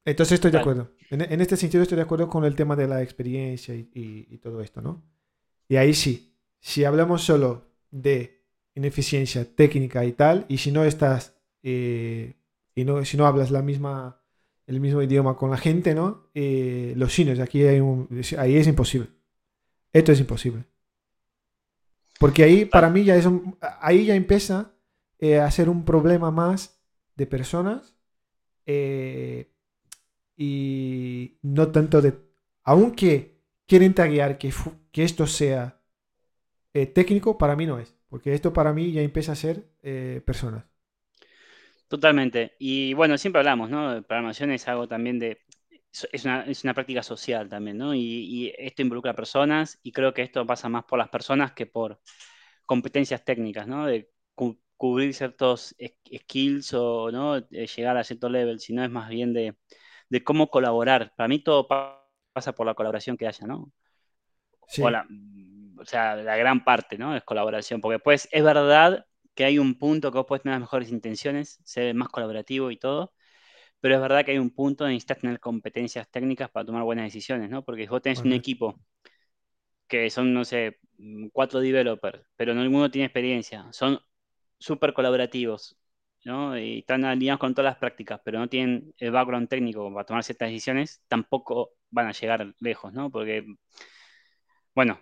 Entonces 0.04 0.34
estoy 0.34 0.50
de 0.50 0.58
acuerdo. 0.58 0.92
En, 1.10 1.40
este 1.40 1.56
sentido 1.56 1.82
estoy 1.82 1.96
de 1.96 2.02
acuerdo 2.02 2.28
con 2.28 2.44
el 2.44 2.54
tema 2.56 2.74
de 2.74 2.88
la 2.88 3.02
experiencia 3.02 3.74
y, 3.74 3.88
y 3.94 4.38
todo 4.38 4.60
esto, 4.62 4.80
¿no? 4.80 5.04
Y 5.68 5.76
ahí 5.76 5.94
sí, 5.94 6.36
si 6.58 6.84
hablamos 6.84 7.22
solo 7.22 7.70
de 7.90 8.39
ineficiencia 8.80 9.44
técnica 9.44 10.04
y 10.04 10.12
tal, 10.12 10.46
y 10.48 10.58
si 10.58 10.72
no 10.72 10.84
estás, 10.84 11.34
eh, 11.62 12.34
y 12.74 12.84
no, 12.84 13.04
si 13.04 13.16
no 13.18 13.26
hablas 13.26 13.50
la 13.50 13.62
misma, 13.62 14.22
el 14.66 14.80
mismo 14.80 15.02
idioma 15.02 15.36
con 15.36 15.50
la 15.50 15.58
gente, 15.58 15.94
¿no? 15.94 16.30
Eh, 16.34 16.94
los 16.96 17.12
chinos, 17.12 17.38
aquí 17.40 17.62
hay 17.62 17.80
un, 17.80 18.08
ahí 18.38 18.56
es 18.56 18.66
imposible. 18.66 19.08
Esto 19.92 20.12
es 20.12 20.20
imposible. 20.20 20.64
Porque 22.18 22.42
ahí, 22.42 22.64
para 22.64 22.90
mí, 22.90 23.04
ya 23.04 23.16
es 23.16 23.26
ahí 23.80 24.06
ya 24.06 24.14
empieza 24.14 24.72
eh, 25.18 25.38
a 25.38 25.50
ser 25.50 25.68
un 25.68 25.84
problema 25.84 26.30
más 26.30 26.80
de 27.16 27.26
personas 27.26 27.94
y 30.36 31.38
no 31.42 31.68
tanto 31.72 32.00
de... 32.00 32.14
Aunque 32.62 33.40
quieren 33.66 33.94
taguear 33.94 34.38
que, 34.38 34.52
que 34.92 35.02
esto 35.02 35.26
sea 35.26 35.82
técnico, 36.94 37.36
para 37.36 37.56
mí 37.56 37.66
no 37.66 37.78
es. 37.80 37.99
Porque 38.10 38.34
esto 38.34 38.52
para 38.52 38.72
mí 38.72 38.92
ya 38.92 39.00
empieza 39.00 39.32
a 39.32 39.36
ser 39.36 39.64
eh, 39.82 40.20
personas. 40.26 40.64
Totalmente. 41.88 42.56
Y 42.58 42.92
bueno, 42.94 43.16
siempre 43.16 43.38
hablamos, 43.38 43.70
¿no? 43.70 44.02
Programación 44.02 44.50
es 44.50 44.68
algo 44.68 44.86
también 44.86 45.18
de... 45.18 45.40
Es 46.12 46.24
una, 46.24 46.44
es 46.44 46.62
una 46.62 46.74
práctica 46.74 47.02
social 47.02 47.48
también, 47.48 47.78
¿no? 47.78 47.94
Y, 47.94 48.52
esto 48.58 48.82
involucra 48.82 49.12
a 49.12 49.16
personas 49.16 49.80
y 49.82 49.90
creo 49.90 50.14
que 50.14 50.22
esto 50.22 50.46
pasa 50.46 50.68
más 50.68 50.84
por 50.84 50.98
las 50.98 51.08
personas 51.08 51.52
que 51.52 51.66
por 51.66 52.00
competencias 52.66 53.24
técnicas, 53.24 53.66
¿no? 53.66 53.86
De 53.86 54.12
cubrir 54.76 55.14
ciertos 55.14 55.74
skills 56.14 56.72
o 56.74 57.10
¿no? 57.10 57.38
llegar 57.48 57.96
a 57.96 58.04
cierto 58.04 58.28
level, 58.28 58.60
sino 58.60 58.84
es 58.84 58.90
más 58.90 59.08
bien 59.08 59.32
de, 59.32 59.56
de 60.08 60.24
cómo 60.24 60.48
colaborar. 60.48 61.12
Para 61.16 61.28
mí 61.28 61.40
todo 61.40 61.66
pasa 61.68 62.54
por 62.54 62.66
la 62.66 62.74
colaboración 62.74 63.16
que 63.16 63.26
haya, 63.26 63.46
¿no? 63.46 63.72
Sí 64.68 64.82
o 64.82 64.90
sea, 65.84 66.16
la 66.16 66.36
gran 66.36 66.64
parte, 66.64 66.98
¿no? 66.98 67.16
Es 67.16 67.22
colaboración, 67.24 67.80
porque 67.80 67.98
pues 67.98 68.28
es 68.32 68.44
verdad 68.44 69.06
que 69.34 69.44
hay 69.44 69.58
un 69.58 69.78
punto 69.78 70.10
que 70.12 70.18
vos 70.18 70.26
puedes 70.26 70.42
tener 70.42 70.54
las 70.54 70.62
mejores 70.62 70.90
intenciones, 70.90 71.60
ser 71.64 71.94
más 71.94 72.08
colaborativo 72.08 72.70
y 72.70 72.76
todo, 72.78 73.12
pero 73.80 73.94
es 73.94 74.00
verdad 74.00 74.24
que 74.24 74.32
hay 74.32 74.38
un 74.38 74.50
punto 74.50 74.84
donde 74.84 74.94
necesitas 74.94 75.18
tener 75.20 75.40
competencias 75.40 76.10
técnicas 76.10 76.50
para 76.50 76.66
tomar 76.66 76.82
buenas 76.84 77.06
decisiones, 77.06 77.50
¿no? 77.50 77.64
Porque 77.64 77.84
si 77.84 77.88
vos 77.88 78.02
tenés 78.02 78.20
un 78.20 78.32
equipo 78.32 78.78
que 79.88 80.10
son, 80.10 80.32
no 80.32 80.44
sé, 80.44 80.78
cuatro 81.32 81.60
developers, 81.60 82.22
pero 82.36 82.54
ninguno 82.54 82.90
tiene 82.90 83.06
experiencia, 83.06 83.66
son 83.72 83.98
súper 84.58 84.92
colaborativos, 84.92 85.78
¿no? 86.24 86.58
Y 86.58 86.80
están 86.80 87.04
alineados 87.04 87.40
con 87.40 87.54
todas 87.54 87.72
las 87.72 87.78
prácticas, 87.78 88.20
pero 88.24 88.38
no 88.38 88.48
tienen 88.48 88.94
el 88.98 89.10
background 89.10 89.48
técnico 89.48 89.92
para 89.92 90.04
tomar 90.06 90.24
ciertas 90.24 90.48
decisiones, 90.50 91.02
tampoco 91.08 91.72
van 91.90 92.08
a 92.08 92.12
llegar 92.12 92.54
lejos, 92.60 92.92
¿no? 92.92 93.10
Porque, 93.10 93.44
bueno, 94.74 95.00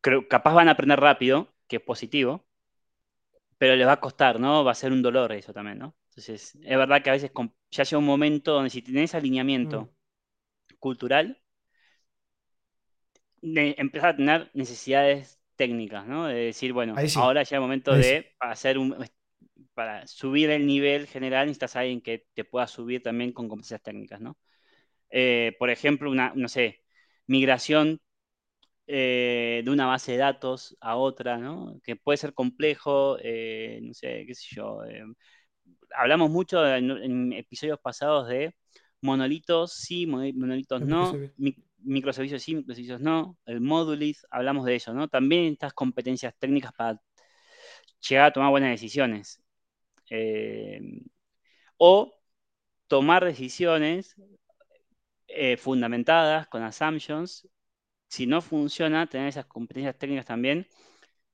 creo, 0.00 0.28
capaz 0.28 0.54
van 0.54 0.68
a 0.68 0.72
aprender 0.72 1.00
rápido, 1.00 1.54
que 1.66 1.76
es 1.76 1.82
positivo, 1.82 2.46
pero 3.58 3.76
les 3.76 3.86
va 3.86 3.92
a 3.92 4.00
costar, 4.00 4.40
¿no? 4.40 4.64
Va 4.64 4.72
a 4.72 4.74
ser 4.74 4.92
un 4.92 5.02
dolor 5.02 5.32
eso 5.32 5.52
también, 5.52 5.78
¿no? 5.78 5.96
Entonces, 6.10 6.56
es 6.62 6.78
verdad 6.78 7.02
que 7.02 7.10
a 7.10 7.12
veces 7.12 7.30
ya 7.70 7.84
llega 7.84 7.98
un 7.98 8.06
momento 8.06 8.52
donde 8.52 8.70
si 8.70 8.82
tenés 8.82 9.14
alineamiento 9.14 9.82
mm. 9.82 10.74
cultural, 10.78 11.40
empezás 13.42 14.14
a 14.14 14.16
tener 14.16 14.50
necesidades 14.54 15.40
técnicas, 15.56 16.06
¿no? 16.06 16.26
De 16.26 16.34
decir, 16.46 16.72
bueno, 16.72 16.94
ahora 17.16 17.42
llega 17.42 17.56
el 17.56 17.62
momento 17.62 17.94
de 17.94 18.34
hacer 18.40 18.78
un, 18.78 18.96
para 19.74 20.06
subir 20.06 20.50
el 20.50 20.66
nivel 20.66 21.06
general 21.06 21.46
necesitas 21.46 21.76
a 21.76 21.80
alguien 21.80 22.00
que 22.00 22.26
te 22.34 22.44
pueda 22.44 22.66
subir 22.66 23.02
también 23.02 23.32
con 23.32 23.48
competencias 23.48 23.82
técnicas, 23.82 24.20
¿no? 24.20 24.36
Eh, 25.10 25.54
por 25.58 25.70
ejemplo, 25.70 26.10
una, 26.10 26.32
no 26.34 26.48
sé, 26.48 26.82
migración 27.26 28.00
eh, 28.90 29.60
de 29.62 29.70
una 29.70 29.84
base 29.84 30.12
de 30.12 30.18
datos 30.18 30.74
a 30.80 30.96
otra, 30.96 31.36
¿no? 31.36 31.78
Que 31.84 31.94
puede 31.94 32.16
ser 32.16 32.32
complejo, 32.32 33.18
eh, 33.20 33.80
no 33.82 33.92
sé, 33.92 34.24
qué 34.26 34.34
sé 34.34 34.46
yo. 34.54 34.82
Eh, 34.84 35.04
hablamos 35.94 36.30
mucho 36.30 36.66
en, 36.66 37.34
episodios 37.34 37.78
pasados 37.80 38.28
de 38.28 38.54
monolitos 39.02 39.74
sí, 39.74 40.06
monolitos 40.06 40.80
no, 40.80 41.14
microservicios 41.80 42.42
sí, 42.42 42.56
microservicios 42.56 43.02
no, 43.02 43.36
el 43.44 43.60
modulis, 43.60 44.26
hablamos 44.30 44.64
de 44.64 44.76
eso, 44.76 44.94
¿no? 44.94 45.06
También 45.06 45.52
estas 45.52 45.74
competencias 45.74 46.34
técnicas 46.38 46.72
para 46.72 46.98
llegar 48.08 48.26
a 48.26 48.32
tomar 48.32 48.50
buenas 48.50 48.70
decisiones. 48.70 49.42
o 51.76 52.14
tomar 52.86 53.22
decisiones 53.22 54.16
fundamentadas 55.58 56.48
con 56.48 56.62
assumptions 56.62 57.46
si 58.08 58.26
no 58.26 58.40
funciona, 58.42 59.06
tener 59.06 59.28
esas 59.28 59.46
competencias 59.46 59.96
técnicas 59.98 60.26
también 60.26 60.66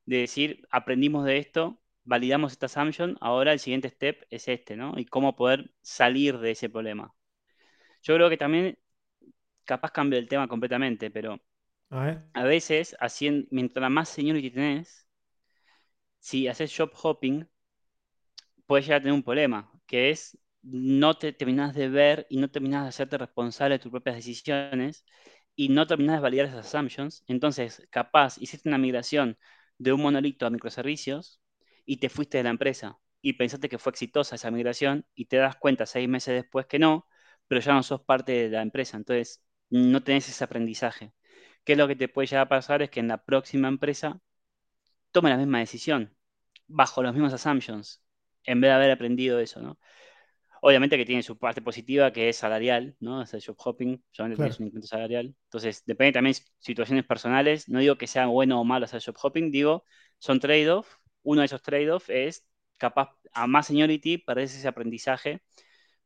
de 0.06 0.18
decir, 0.18 0.66
aprendimos 0.70 1.24
de 1.24 1.38
esto, 1.38 1.80
validamos 2.04 2.52
esta 2.52 2.66
assumption, 2.66 3.16
ahora 3.20 3.52
el 3.52 3.60
siguiente 3.60 3.88
step 3.88 4.26
es 4.30 4.48
este, 4.48 4.76
¿no? 4.76 4.94
Y 4.96 5.06
cómo 5.06 5.36
poder 5.36 5.72
salir 5.82 6.38
de 6.38 6.52
ese 6.52 6.68
problema. 6.68 7.14
Yo 8.02 8.14
creo 8.14 8.28
que 8.28 8.36
también, 8.36 8.78
capaz 9.64 9.92
cambio 9.92 10.18
el 10.18 10.28
tema 10.28 10.48
completamente, 10.48 11.10
pero 11.10 11.40
a, 12.34 12.44
veces, 12.44 12.96
haciendo, 13.00 13.46
mientras 13.50 13.90
más 13.90 14.08
seniority 14.10 14.50
tenés, 14.50 15.08
si 16.18 16.48
haces 16.48 16.74
job 16.76 16.90
hopping, 16.94 17.48
puedes 18.66 18.86
llegar 18.86 19.00
a 19.00 19.02
tener 19.02 19.14
un 19.14 19.22
problema, 19.22 19.70
que 19.86 20.10
es 20.10 20.38
no 20.62 21.14
te 21.18 21.32
terminás 21.32 21.74
de 21.74 21.88
ver 21.88 22.26
y 22.30 22.38
no 22.38 22.50
terminás 22.50 22.84
de 22.84 22.88
hacerte 22.88 23.18
responsable 23.18 23.74
de 23.74 23.78
tus 23.78 23.90
propias 23.90 24.16
decisiones 24.16 25.04
y 25.56 25.68
no 25.68 25.86
terminás 25.86 26.16
de 26.16 26.22
validar 26.22 26.46
esas 26.46 26.66
assumptions, 26.66 27.24
entonces 27.26 27.86
capaz 27.90 28.38
hiciste 28.38 28.68
una 28.68 28.78
migración 28.78 29.38
de 29.78 29.92
un 29.92 30.02
monolito 30.02 30.46
a 30.46 30.50
microservicios 30.50 31.40
y 31.84 31.98
te 31.98 32.08
fuiste 32.08 32.38
de 32.38 32.44
la 32.44 32.50
empresa 32.50 32.98
y 33.20 33.34
pensaste 33.34 33.68
que 33.68 33.78
fue 33.78 33.90
exitosa 33.90 34.36
esa 34.36 34.50
migración 34.50 35.06
y 35.14 35.26
te 35.26 35.36
das 35.38 35.56
cuenta 35.56 35.86
seis 35.86 36.08
meses 36.08 36.34
después 36.34 36.66
que 36.66 36.78
no, 36.78 37.06
pero 37.48 37.60
ya 37.60 37.72
no 37.74 37.82
sos 37.82 38.02
parte 38.02 38.32
de 38.32 38.48
la 38.50 38.62
empresa, 38.62 38.96
entonces 38.96 39.42
no 39.70 40.02
tenés 40.02 40.28
ese 40.28 40.44
aprendizaje. 40.44 41.12
¿Qué 41.64 41.72
es 41.72 41.78
lo 41.78 41.88
que 41.88 41.96
te 41.96 42.08
puede 42.08 42.26
llegar 42.28 42.46
a 42.46 42.48
pasar? 42.48 42.82
Es 42.82 42.90
que 42.90 43.00
en 43.00 43.08
la 43.08 43.24
próxima 43.24 43.68
empresa 43.68 44.20
tome 45.12 45.30
la 45.30 45.36
misma 45.36 45.60
decisión, 45.60 46.16
bajo 46.66 47.02
los 47.02 47.12
mismos 47.14 47.32
assumptions, 47.32 48.02
en 48.44 48.60
vez 48.60 48.70
de 48.70 48.74
haber 48.74 48.90
aprendido 48.90 49.38
eso, 49.40 49.60
¿no? 49.60 49.78
Obviamente 50.66 50.96
que 50.96 51.04
tiene 51.04 51.22
su 51.22 51.36
parte 51.36 51.60
positiva, 51.60 52.10
que 52.10 52.30
es 52.30 52.36
salarial, 52.38 52.96
¿no? 52.98 53.20
Es 53.20 53.34
el 53.34 53.44
job 53.44 53.54
hopping, 53.58 54.02
solamente 54.10 54.40
tienes 54.40 54.58
un 54.60 54.66
incremento 54.66 54.88
salarial. 54.88 55.34
Entonces, 55.44 55.84
depende 55.84 56.12
también 56.12 56.34
de 56.34 56.40
situaciones 56.58 57.04
personales. 57.04 57.68
No 57.68 57.80
digo 57.80 57.98
que 57.98 58.06
sea 58.06 58.26
bueno 58.28 58.58
o 58.58 58.64
malo 58.64 58.86
hacer 58.86 59.02
job 59.04 59.14
hopping, 59.22 59.50
digo, 59.50 59.84
son 60.18 60.40
trade-off. 60.40 60.96
Uno 61.22 61.42
de 61.42 61.46
esos 61.46 61.62
trade-off 61.62 62.08
es 62.08 62.46
capaz 62.78 63.10
a 63.34 63.46
más 63.46 63.66
seniority 63.66 64.16
perdés 64.18 64.56
ese 64.56 64.66
aprendizaje 64.66 65.42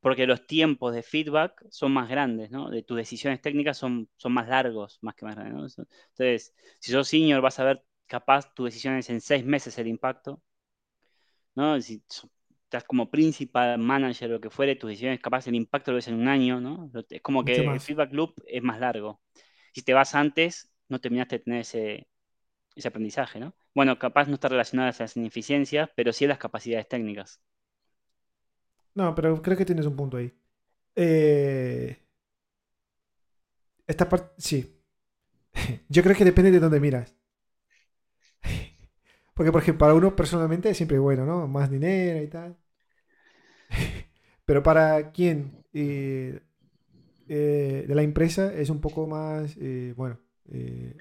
porque 0.00 0.26
los 0.26 0.46
tiempos 0.48 0.92
de 0.92 1.04
feedback 1.04 1.64
son 1.70 1.92
más 1.92 2.08
grandes, 2.08 2.50
¿no? 2.50 2.68
De 2.70 2.82
tus 2.82 2.96
decisiones 2.96 3.40
técnicas 3.40 3.78
son, 3.78 4.08
son 4.16 4.32
más 4.32 4.48
largos, 4.48 4.98
más 5.02 5.14
que 5.14 5.24
más 5.24 5.36
grandes, 5.36 5.78
¿no? 5.78 5.86
Entonces, 6.08 6.52
si 6.80 6.90
sos 6.92 7.06
senior 7.08 7.40
vas 7.42 7.60
a 7.60 7.64
ver 7.64 7.84
capaz 8.08 8.52
tus 8.54 8.66
decisiones 8.66 9.08
en 9.10 9.20
seis 9.20 9.44
meses 9.44 9.78
el 9.78 9.86
impacto, 9.86 10.42
¿no? 11.54 11.80
Si 11.80 12.02
estás 12.68 12.84
como 12.84 13.10
principal, 13.10 13.78
manager, 13.78 14.30
lo 14.30 14.40
que 14.40 14.50
fuere, 14.50 14.76
tus 14.76 14.90
decisiones, 14.90 15.20
capaz 15.20 15.46
el 15.46 15.54
impacto 15.54 15.90
lo 15.90 15.96
ves 15.96 16.08
en 16.08 16.14
un 16.16 16.28
año, 16.28 16.60
¿no? 16.60 16.90
Es 17.10 17.22
como 17.22 17.44
que 17.44 17.72
el 17.74 17.80
feedback 17.80 18.12
loop 18.12 18.34
es 18.46 18.62
más 18.62 18.78
largo. 18.80 19.20
Si 19.74 19.82
te 19.82 19.94
vas 19.94 20.14
antes, 20.14 20.70
no 20.88 21.00
terminaste 21.00 21.38
de 21.38 21.44
tener 21.44 21.60
ese, 21.60 22.08
ese 22.76 22.88
aprendizaje, 22.88 23.40
¿no? 23.40 23.54
Bueno, 23.74 23.98
capaz 23.98 24.28
no 24.28 24.34
está 24.34 24.48
relacionada 24.48 24.88
a 24.88 24.92
esas 24.92 25.16
ineficiencias, 25.16 25.90
pero 25.96 26.12
sí 26.12 26.26
a 26.26 26.28
las 26.28 26.38
capacidades 26.38 26.88
técnicas. 26.88 27.40
No, 28.94 29.14
pero 29.14 29.40
creo 29.42 29.56
que 29.56 29.64
tienes 29.64 29.86
un 29.86 29.96
punto 29.96 30.16
ahí. 30.16 30.32
Eh, 30.96 31.98
esta 33.86 34.08
parte, 34.08 34.34
sí. 34.38 34.82
Yo 35.90 36.04
creo 36.04 36.16
que 36.16 36.26
depende 36.26 36.52
de 36.52 36.60
dónde 36.60 36.80
miras. 36.80 37.17
Porque, 39.38 39.52
por 39.52 39.62
ejemplo, 39.62 39.86
para 39.86 39.94
uno 39.94 40.16
personalmente 40.16 40.68
es 40.68 40.76
siempre 40.76 40.98
bueno, 40.98 41.24
¿no? 41.24 41.46
Más 41.46 41.70
dinero 41.70 42.20
y 42.20 42.26
tal. 42.26 42.56
Pero 44.44 44.64
para 44.64 45.12
quien 45.12 45.64
eh, 45.72 46.40
eh, 47.28 47.84
de 47.86 47.94
la 47.94 48.02
empresa 48.02 48.52
es 48.52 48.68
un 48.68 48.80
poco 48.80 49.06
más, 49.06 49.56
eh, 49.60 49.94
bueno, 49.96 50.18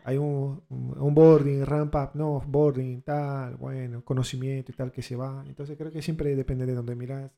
hay 0.03 0.17
un, 0.17 0.61
un, 0.69 1.15
boarding, 1.15 1.65
ramp 1.65 1.95
up, 1.95 2.11
no, 2.13 2.39
boarding, 2.45 3.01
tal, 3.01 3.55
bueno, 3.55 4.05
conocimiento 4.05 4.71
y 4.71 4.75
tal 4.75 4.91
que 4.91 5.01
se 5.01 5.15
va. 5.15 5.43
Entonces 5.47 5.75
creo 5.75 5.91
que 5.91 6.03
siempre 6.03 6.35
depende 6.35 6.67
de 6.67 6.75
dónde 6.75 6.93
miras. 6.93 7.31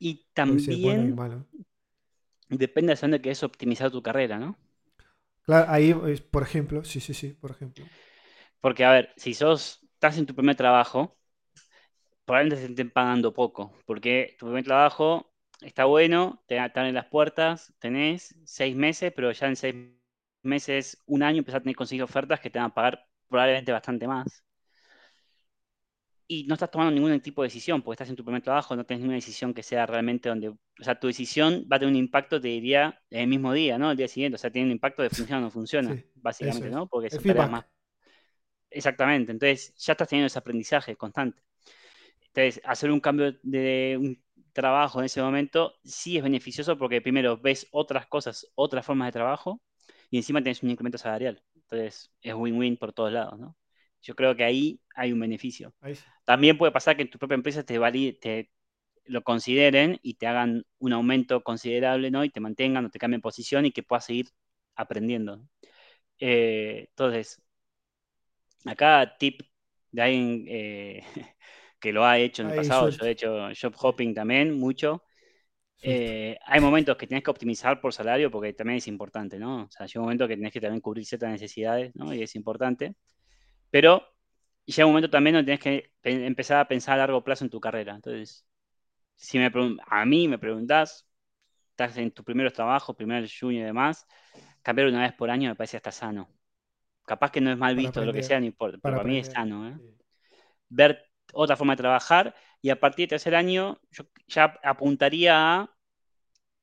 y 0.00 0.26
también 0.34 1.14
depende 2.48 2.94
de 2.96 3.00
dónde 3.00 3.20
quieres 3.20 3.44
optimizar 3.44 3.92
tu 3.92 4.02
carrera, 4.02 4.40
¿no? 4.40 4.58
Claro, 5.42 5.70
ahí, 5.70 5.94
por 6.32 6.42
ejemplo, 6.42 6.82
sí, 6.82 6.98
sí, 6.98 7.14
sí, 7.14 7.28
por 7.28 7.52
ejemplo. 7.52 7.84
Porque, 8.60 8.84
a 8.84 8.90
ver, 8.90 9.10
si 9.16 9.34
sos 9.34 9.81
estás 10.02 10.18
en 10.18 10.26
tu 10.26 10.34
primer 10.34 10.56
trabajo, 10.56 11.16
probablemente 12.24 12.66
te 12.66 12.72
estén 12.72 12.90
pagando 12.90 13.32
poco, 13.32 13.72
porque 13.86 14.34
tu 14.38 14.46
primer 14.46 14.64
trabajo 14.64 15.32
está 15.60 15.84
bueno, 15.84 16.42
te 16.46 16.56
están 16.64 16.86
en 16.86 16.94
las 16.94 17.06
puertas, 17.06 17.72
tenés 17.78 18.34
seis 18.44 18.74
meses, 18.74 19.12
pero 19.14 19.30
ya 19.30 19.46
en 19.46 19.56
seis 19.56 19.74
meses, 20.42 21.00
un 21.06 21.22
año, 21.22 21.38
empezás 21.38 21.60
a 21.60 21.62
tener 21.62 21.76
conseguir 21.76 22.02
ofertas 22.02 22.40
que 22.40 22.50
te 22.50 22.58
van 22.58 22.70
a 22.70 22.74
pagar 22.74 23.06
probablemente 23.28 23.70
bastante 23.70 24.08
más. 24.08 24.42
y 26.26 26.44
no 26.44 26.54
estás 26.54 26.70
tomando 26.70 26.92
ningún 26.92 27.20
tipo 27.20 27.42
de 27.42 27.48
decisión, 27.48 27.82
porque 27.82 27.94
estás 27.94 28.08
en 28.08 28.16
tu 28.16 28.24
primer 28.24 28.42
trabajo, 28.42 28.74
no 28.74 28.84
tienes 28.84 29.02
ninguna 29.02 29.16
decisión 29.16 29.52
que 29.52 29.62
sea 29.62 29.84
realmente 29.86 30.30
donde, 30.30 30.48
o 30.48 30.56
sea, 30.80 30.98
tu 30.98 31.06
decisión 31.06 31.66
va 31.70 31.76
a 31.76 31.78
tener 31.78 31.92
un 31.92 31.98
impacto, 31.98 32.40
te 32.40 32.48
diría, 32.48 32.98
el 33.10 33.26
mismo 33.26 33.52
día, 33.52 33.76
¿no? 33.76 33.90
El 33.90 33.98
día 33.98 34.08
siguiente, 34.08 34.36
o 34.36 34.38
sea, 34.38 34.50
tiene 34.50 34.66
un 34.66 34.72
impacto 34.72 35.02
de 35.02 35.10
funciona 35.10 35.38
o 35.38 35.42
no 35.42 35.50
funciona, 35.50 35.94
Sí, 35.94 36.04
básicamente, 36.16 36.70
¿no? 36.70 36.86
Porque 36.86 37.10
feedback. 37.10 37.50
más. 37.50 37.64
Exactamente, 38.74 39.32
entonces 39.32 39.74
ya 39.76 39.92
estás 39.92 40.08
teniendo 40.08 40.26
ese 40.28 40.38
aprendizaje 40.38 40.96
constante. 40.96 41.42
Entonces, 42.28 42.60
hacer 42.64 42.90
un 42.92 43.00
cambio 43.00 43.34
de 43.42 43.98
un 44.00 44.22
trabajo 44.52 45.00
en 45.00 45.06
ese 45.06 45.22
momento 45.22 45.74
sí 45.84 46.16
es 46.18 46.22
beneficioso 46.24 46.78
porque 46.78 47.02
primero 47.02 47.38
ves 47.38 47.68
otras 47.72 48.06
cosas, 48.08 48.46
otras 48.56 48.86
formas 48.86 49.08
de 49.08 49.12
trabajo 49.12 49.62
y 50.10 50.18
encima 50.18 50.42
tienes 50.42 50.62
un 50.62 50.70
incremento 50.70 50.98
salarial. 50.98 51.42
Entonces, 51.56 52.12
es 52.22 52.34
win-win 52.34 52.76
por 52.78 52.92
todos 52.92 53.12
lados, 53.12 53.38
¿no? 53.40 53.56
Yo 54.02 54.14
creo 54.16 54.36
que 54.36 54.44
ahí 54.44 54.80
hay 54.96 55.12
un 55.12 55.20
beneficio. 55.20 55.74
Ahí 55.80 55.94
sí. 55.96 56.04
También 56.24 56.58
puede 56.58 56.72
pasar 56.72 56.96
que 56.96 57.02
en 57.02 57.10
tu 57.10 57.18
propia 57.18 57.36
empresa 57.36 57.64
te, 57.64 57.78
vali- 57.78 58.18
te 58.20 58.50
lo 59.06 59.22
consideren 59.24 59.98
y 60.02 60.14
te 60.16 60.26
hagan 60.28 60.64
un 60.78 60.92
aumento 60.94 61.42
considerable, 61.44 62.10
¿no? 62.10 62.24
Y 62.24 62.30
te 62.30 62.40
mantengan 62.40 62.86
o 62.86 62.90
te 62.90 62.98
cambien 63.00 63.20
posición 63.22 63.66
y 63.66 63.72
que 63.72 63.82
puedas 63.84 64.06
seguir 64.06 64.28
aprendiendo. 64.76 65.42
Eh, 66.18 66.86
entonces, 66.90 67.42
acá 68.66 69.16
tip 69.18 69.42
de 69.90 70.02
alguien 70.02 70.44
eh, 70.48 71.04
que 71.80 71.92
lo 71.92 72.04
ha 72.04 72.18
hecho 72.18 72.42
en 72.42 72.48
el 72.48 72.54
Ahí, 72.54 72.54
pasado, 72.54 72.88
yo 72.90 73.04
he 73.06 73.10
hecho 73.12 73.48
job 73.60 73.74
hopping 73.78 74.14
también 74.14 74.58
mucho. 74.58 75.04
Eh, 75.82 76.38
hay 76.46 76.60
momentos 76.60 76.96
que 76.96 77.06
tienes 77.08 77.24
que 77.24 77.30
optimizar 77.30 77.80
por 77.80 77.92
salario 77.94 78.30
porque 78.30 78.52
también 78.54 78.78
es 78.78 78.88
importante, 78.88 79.38
¿no? 79.38 79.64
O 79.64 79.70
sea, 79.70 79.86
llega 79.86 80.00
un 80.00 80.06
momento 80.06 80.28
que 80.28 80.36
tienes 80.36 80.52
que 80.52 80.60
también 80.60 80.80
cubrir 80.80 81.04
ciertas 81.06 81.30
necesidades, 81.30 81.92
¿no? 81.96 82.14
Y 82.14 82.22
es 82.22 82.34
importante. 82.36 82.96
Pero 83.70 84.02
llega 84.66 84.86
un 84.86 84.92
momento 84.92 85.10
también 85.10 85.34
donde 85.36 85.46
tienes 85.58 85.60
que 85.64 85.92
pe- 86.00 86.26
empezar 86.26 86.58
a 86.60 86.68
pensar 86.68 86.94
a 86.94 86.98
largo 86.98 87.24
plazo 87.24 87.44
en 87.44 87.50
tu 87.50 87.60
carrera. 87.60 87.94
Entonces, 87.94 88.46
si 89.16 89.38
me 89.38 89.50
a 89.88 90.06
mí 90.06 90.28
me 90.28 90.38
preguntás, 90.38 91.06
estás 91.70 91.96
en 91.98 92.12
tus 92.12 92.24
primeros 92.24 92.52
trabajos, 92.54 92.96
primer 92.96 93.28
junior 93.30 93.62
y 93.64 93.66
demás, 93.66 94.06
cambiar 94.62 94.88
una 94.88 95.02
vez 95.02 95.12
por 95.14 95.30
año 95.30 95.50
me 95.50 95.56
parece 95.56 95.76
hasta 95.78 95.92
sano. 95.92 96.30
Capaz 97.12 97.30
que 97.32 97.40
no 97.42 97.50
es 97.52 97.58
mal 97.58 97.76
visto, 97.76 98.04
lo 98.04 98.14
que 98.14 98.22
sea, 98.22 98.40
no 98.40 98.46
importa, 98.46 98.78
pero 98.82 98.94
Para 98.94 98.96
para 98.96 99.04
mí 99.04 99.18
es 99.18 99.28
sano, 99.28 99.68
¿eh? 99.68 99.78
Sí. 99.78 99.96
ver 100.68 100.92
otra 101.34 101.56
forma 101.56 101.74
de 101.74 101.82
trabajar 101.82 102.34
y 102.62 102.70
a 102.70 102.80
partir 102.80 103.04
del 103.04 103.10
tercer 103.10 103.34
año 103.34 103.80
yo 103.90 104.04
ya 104.28 104.44
apuntaría 104.62 105.34
a 105.62 105.76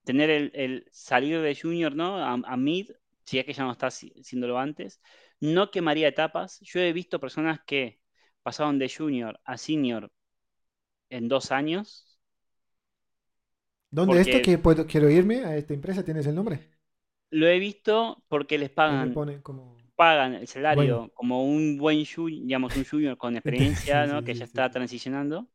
tener 0.06 0.30
el, 0.30 0.52
el 0.56 0.88
salir 0.92 1.42
de 1.42 1.56
junior, 1.56 1.96
¿no? 1.96 2.18
A, 2.18 2.34
a 2.34 2.58
mid, 2.58 2.92
si 3.26 3.40
es 3.40 3.46
que 3.46 3.54
ya 3.54 3.64
no 3.64 3.72
estás 3.74 4.02
haciéndolo 4.20 4.60
antes. 4.60 5.02
No 5.40 5.72
quemaría 5.72 6.08
etapas. 6.10 6.60
Yo 6.62 6.80
he 6.82 6.94
visto 6.94 7.20
personas 7.20 7.60
que 7.66 8.00
pasaron 8.44 8.80
de 8.80 8.90
junior 8.96 9.40
a 9.46 9.58
senior 9.58 10.12
en 11.10 11.28
dos 11.30 11.52
años. 11.52 12.20
¿Dónde 13.92 14.20
esto 14.22 14.42
que 14.42 14.58
puedo, 14.58 14.88
quiero 14.88 15.10
irme 15.12 15.46
a 15.46 15.56
esta 15.58 15.74
empresa? 15.76 16.04
¿Tienes 16.04 16.26
el 16.28 16.34
nombre? 16.36 16.72
lo 17.32 17.48
he 17.48 17.60
visto 17.60 18.24
porque 18.28 18.58
les 18.58 18.70
pagan, 18.70 19.22
como... 19.44 19.78
pagan 20.00 20.36
el 20.36 20.48
salario 20.50 20.96
Bueno. 20.96 21.12
como 21.16 21.46
un 21.46 21.78
buen 21.78 22.06
junior, 22.08 22.46
digamos, 22.48 22.76
un 22.78 22.86
junior 22.86 23.18
con 23.18 23.38
experiencia, 23.38 24.08
Sí, 24.08 24.08
¿no? 24.08 24.24
sí, 24.24 24.26
que 24.26 24.34
sí, 24.34 24.36
ya 24.36 24.46
está 24.46 24.72
transicionando, 24.72 25.50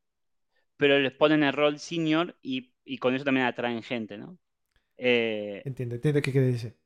pero 0.76 0.98
les 1.00 1.12
ponen 1.12 1.42
el 1.44 1.52
rol 1.54 1.78
senior 1.80 2.36
y, 2.42 2.74
y 2.84 2.98
con 2.98 3.14
eso 3.14 3.24
también 3.24 3.46
atraen 3.46 3.82
gente, 3.82 4.18
¿no? 4.18 4.38
Eh, 4.98 5.64
Entiendo, 5.64 5.94
entiendo 5.96 6.22
qué 6.22 6.32
quiere 6.32 6.46
decir. 6.52 6.76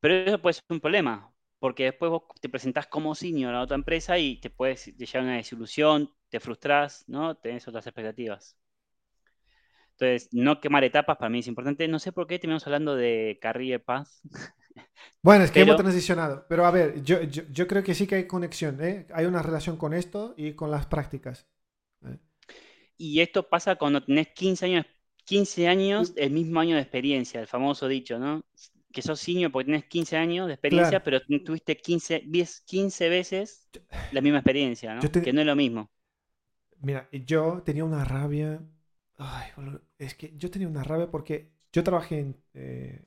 pero 0.00 0.14
eso 0.14 0.40
puede 0.40 0.54
ser 0.54 0.64
un 0.68 0.80
problema, 0.80 1.32
porque 1.58 1.84
después 1.84 2.10
vos 2.10 2.24
te 2.40 2.48
presentás 2.48 2.86
como 2.86 3.14
senior 3.14 3.54
a 3.54 3.62
otra 3.62 3.76
empresa 3.76 4.18
y 4.18 4.40
te 4.40 4.50
puedes 4.50 4.86
llegar 4.96 5.22
a 5.22 5.26
una 5.26 5.36
desilusión, 5.36 6.10
te 6.28 6.40
frustras, 6.40 7.04
¿no? 7.08 7.36
Tenés 7.36 7.66
otras 7.68 7.86
expectativas. 7.86 8.56
Entonces, 9.98 10.28
no 10.32 10.60
quemar 10.60 10.84
etapas 10.84 11.16
para 11.16 11.30
mí 11.30 11.38
es 11.40 11.46
importante. 11.46 11.86
No 11.88 11.98
sé 11.98 12.12
por 12.12 12.26
qué 12.26 12.38
terminamos 12.38 12.66
hablando 12.66 12.96
de 12.96 13.38
Career 13.40 13.82
Path. 13.84 14.08
Bueno, 15.22 15.44
es 15.44 15.50
que 15.50 15.60
hemos 15.60 15.76
transicionado. 15.76 16.46
Pero 16.48 16.66
a 16.66 16.70
ver, 16.70 17.02
yo, 17.02 17.22
yo, 17.22 17.42
yo 17.50 17.66
creo 17.66 17.82
que 17.82 17.94
sí 17.94 18.06
que 18.06 18.16
hay 18.16 18.26
conexión, 18.26 18.78
¿eh? 18.82 19.06
Hay 19.14 19.26
una 19.26 19.42
relación 19.42 19.76
con 19.76 19.94
esto 19.94 20.34
y 20.36 20.52
con 20.54 20.70
las 20.70 20.86
prácticas. 20.86 21.46
¿eh? 22.06 22.18
Y 22.96 23.20
esto 23.20 23.48
pasa 23.48 23.76
cuando 23.76 24.02
tenés 24.04 24.28
15 24.34 24.66
años, 24.66 24.86
15 25.24 25.68
años, 25.68 26.12
el 26.16 26.30
mismo 26.30 26.60
año 26.60 26.76
de 26.76 26.82
experiencia, 26.82 27.40
el 27.40 27.46
famoso 27.46 27.88
dicho, 27.88 28.18
¿no? 28.18 28.42
Que 28.92 29.02
sos 29.02 29.20
senior 29.20 29.50
porque 29.52 29.66
tenés 29.66 29.86
15 29.86 30.16
años 30.16 30.46
de 30.46 30.54
experiencia, 30.54 31.00
Claro. 31.00 31.04
pero 31.04 31.20
tuviste 31.44 31.76
15, 31.76 32.22
10, 32.26 32.60
15 32.62 33.08
veces 33.08 33.68
la 34.10 34.20
misma 34.20 34.38
experiencia, 34.38 34.94
¿no? 34.94 35.10
Te- 35.10 35.22
Que 35.22 35.32
no 35.32 35.40
es 35.40 35.46
lo 35.46 35.56
mismo. 35.56 35.90
Mira, 36.80 37.08
yo 37.12 37.62
tenía 37.64 37.84
una 37.84 38.04
rabia. 38.04 38.62
Ay, 39.16 39.50
boludo, 39.56 39.82
es 39.98 40.14
que 40.14 40.32
yo 40.36 40.50
tenía 40.50 40.68
una 40.68 40.82
rabia 40.84 41.10
porque 41.10 41.52
yo 41.72 41.84
trabajé 41.84 42.18
en. 42.20 42.42
eh, 42.54 43.04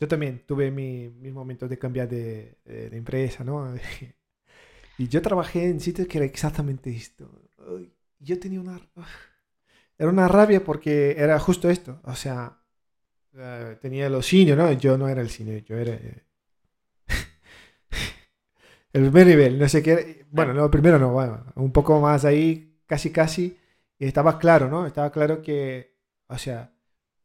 yo 0.00 0.08
también 0.08 0.44
tuve 0.46 0.70
mi- 0.70 1.08
mis 1.10 1.32
momentos 1.32 1.68
de 1.70 1.78
cambiar 1.78 2.08
de, 2.08 2.58
eh, 2.66 2.90
empresa, 2.92 3.44
¿no? 3.44 3.74
y 4.98 5.08
yo 5.08 5.22
trabajé 5.22 5.68
en 5.68 5.80
sitios 5.80 6.08
que 6.08 6.18
era 6.18 6.26
exactamente 6.26 6.90
esto. 6.90 7.30
Yo 8.20 8.38
tenía 8.40 8.60
una. 8.60 8.80
Era 9.98 10.10
una 10.10 10.28
rabia 10.28 10.62
porque 10.64 11.12
era 11.18 11.38
justo 11.38 11.68
esto. 11.70 12.00
O 12.04 12.14
sea, 12.14 12.58
eh, 13.34 13.78
tenía 13.80 14.10
los 14.10 14.26
senior, 14.26 14.58
¿no? 14.58 14.72
Yo 14.72 14.98
no 14.98 15.08
era 15.08 15.22
el 15.22 15.30
senior, 15.30 15.62
yo 15.64 15.76
era. 15.78 15.94
eh, 15.94 16.24
el 18.92 19.02
primer 19.02 19.26
nivel, 19.26 19.58
no 19.58 19.68
sé 19.68 19.82
qué. 19.82 20.26
Bueno, 20.30 20.54
no, 20.54 20.70
primero 20.70 20.98
no, 20.98 21.12
bueno, 21.12 21.44
un 21.56 21.72
poco 21.72 22.00
más 22.00 22.24
ahí, 22.24 22.78
casi, 22.86 23.10
casi. 23.12 23.58
Y 23.98 24.06
estaba 24.06 24.38
claro, 24.38 24.68
¿no? 24.68 24.86
Estaba 24.86 25.10
claro 25.10 25.40
que, 25.42 25.96
o 26.28 26.38
sea, 26.38 26.72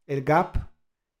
el 0.06 0.24
gap 0.24 0.56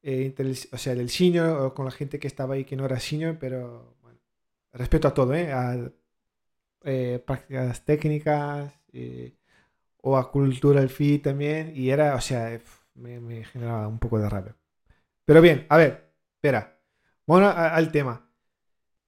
eh, 0.02 0.26
entre 0.26 0.46
el, 0.50 0.58
o 0.72 0.78
sea, 0.78 0.94
del 0.94 1.10
senior 1.10 1.50
o 1.62 1.74
con 1.74 1.84
la 1.86 1.90
gente 1.92 2.18
que 2.18 2.28
estaba 2.28 2.54
ahí 2.54 2.64
que 2.64 2.76
no 2.76 2.84
era 2.86 3.00
senior, 3.00 3.38
pero 3.38 3.96
bueno, 4.02 4.18
respeto 4.72 5.08
a 5.08 5.14
todo, 5.14 5.34
¿eh? 5.34 5.52
A 5.52 5.92
eh, 6.84 7.22
prácticas 7.26 7.84
técnicas 7.84 8.72
eh, 8.92 9.34
o 10.02 10.16
a 10.16 10.30
cultural 10.32 10.88
fit 10.90 11.24
también. 11.24 11.72
Y 11.76 11.90
era, 11.90 12.14
o 12.16 12.20
sea, 12.20 12.52
f- 12.54 12.84
me, 12.94 13.20
me 13.20 13.44
generaba 13.44 13.88
un 13.88 13.98
poco 13.98 14.18
de 14.18 14.28
rabia. 14.28 14.56
Pero 15.26 15.42
bien, 15.42 15.66
a 15.70 15.76
ver, 15.78 16.12
espera. 16.36 16.80
Bueno, 17.26 17.48
a- 17.48 17.74
al 17.76 17.92
tema. 17.92 18.30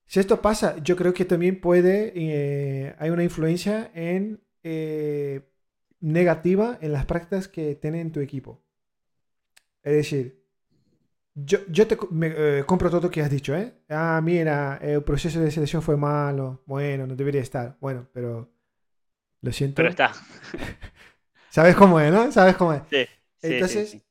Si 0.06 0.20
esto 0.20 0.42
pasa, 0.42 0.76
yo 0.82 0.96
creo 0.96 1.14
que 1.14 1.24
también 1.24 1.60
puede, 1.60 2.12
eh, 2.16 2.94
hay 2.98 3.10
una 3.10 3.24
influencia 3.24 3.90
en 3.94 4.42
eh, 4.64 5.42
negativa 6.00 6.78
en 6.82 6.92
las 6.92 7.06
prácticas 7.06 7.48
que 7.48 7.74
tiene 7.76 8.00
en 8.00 8.12
tu 8.12 8.20
equipo. 8.20 8.62
Es 9.82 9.92
decir, 9.94 10.43
yo, 11.34 11.58
yo 11.68 11.86
te 11.86 11.98
me, 12.10 12.32
eh, 12.36 12.64
compro 12.64 12.88
todo 12.88 13.02
lo 13.02 13.10
que 13.10 13.20
has 13.20 13.30
dicho, 13.30 13.54
¿eh? 13.54 13.74
Ah, 13.88 14.20
mira, 14.22 14.78
el 14.80 15.02
proceso 15.02 15.40
de 15.40 15.50
selección 15.50 15.82
fue 15.82 15.96
malo. 15.96 16.62
Bueno, 16.66 17.06
no 17.06 17.16
debería 17.16 17.42
estar. 17.42 17.76
Bueno, 17.80 18.06
pero 18.12 18.52
lo 19.40 19.52
siento. 19.52 19.76
Pero 19.76 19.88
está. 19.90 20.12
¿Sabes 21.50 21.76
cómo 21.76 22.00
es, 22.00 22.12
no? 22.12 22.30
¿Sabes 22.32 22.56
cómo 22.56 22.72
es? 22.72 22.82
Sí, 22.90 23.04
sí, 23.38 23.52
Entonces, 23.52 23.90
sí, 23.90 23.98
sí. 23.98 24.04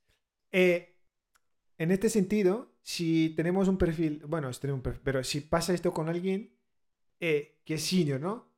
eh, 0.51 0.95
en 1.77 1.91
este 1.91 2.09
sentido, 2.09 2.73
si 2.81 3.33
tenemos 3.35 3.67
un 3.67 3.77
perfil, 3.77 4.23
bueno, 4.27 4.49
un 4.49 4.81
perfil, 4.81 5.01
pero 5.03 5.23
si 5.23 5.41
pasa 5.41 5.73
esto 5.73 5.93
con 5.93 6.09
alguien 6.09 6.53
eh, 7.19 7.61
que 7.65 7.75
es 7.75 7.83
senior, 7.83 8.19
¿no? 8.19 8.51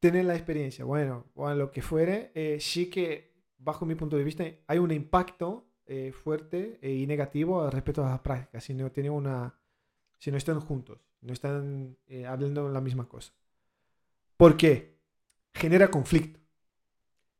Tener 0.00 0.24
la 0.24 0.34
experiencia, 0.34 0.84
bueno, 0.84 1.26
o 1.34 1.52
lo 1.54 1.70
que 1.72 1.82
fuere, 1.82 2.30
eh, 2.34 2.58
sí 2.60 2.90
que, 2.90 3.34
bajo 3.58 3.86
mi 3.86 3.94
punto 3.94 4.16
de 4.16 4.24
vista, 4.24 4.44
hay 4.66 4.78
un 4.78 4.90
impacto 4.92 5.67
eh, 5.90 6.12
fuerte 6.12 6.78
eh, 6.82 6.92
y 6.92 7.06
negativo 7.06 7.70
respecto 7.70 8.04
a 8.04 8.10
las 8.10 8.20
prácticas, 8.20 8.62
si 8.62 8.74
no 8.74 8.92
tienen 8.92 9.10
una, 9.10 9.58
si 10.18 10.30
no 10.30 10.36
están 10.36 10.60
juntos, 10.60 10.98
no 11.22 11.32
están 11.32 11.96
eh, 12.06 12.26
hablando 12.26 12.68
la 12.68 12.82
misma 12.82 13.08
cosa. 13.08 13.32
¿Por 14.36 14.58
qué? 14.58 14.98
Genera 15.54 15.90
conflicto. 15.90 16.38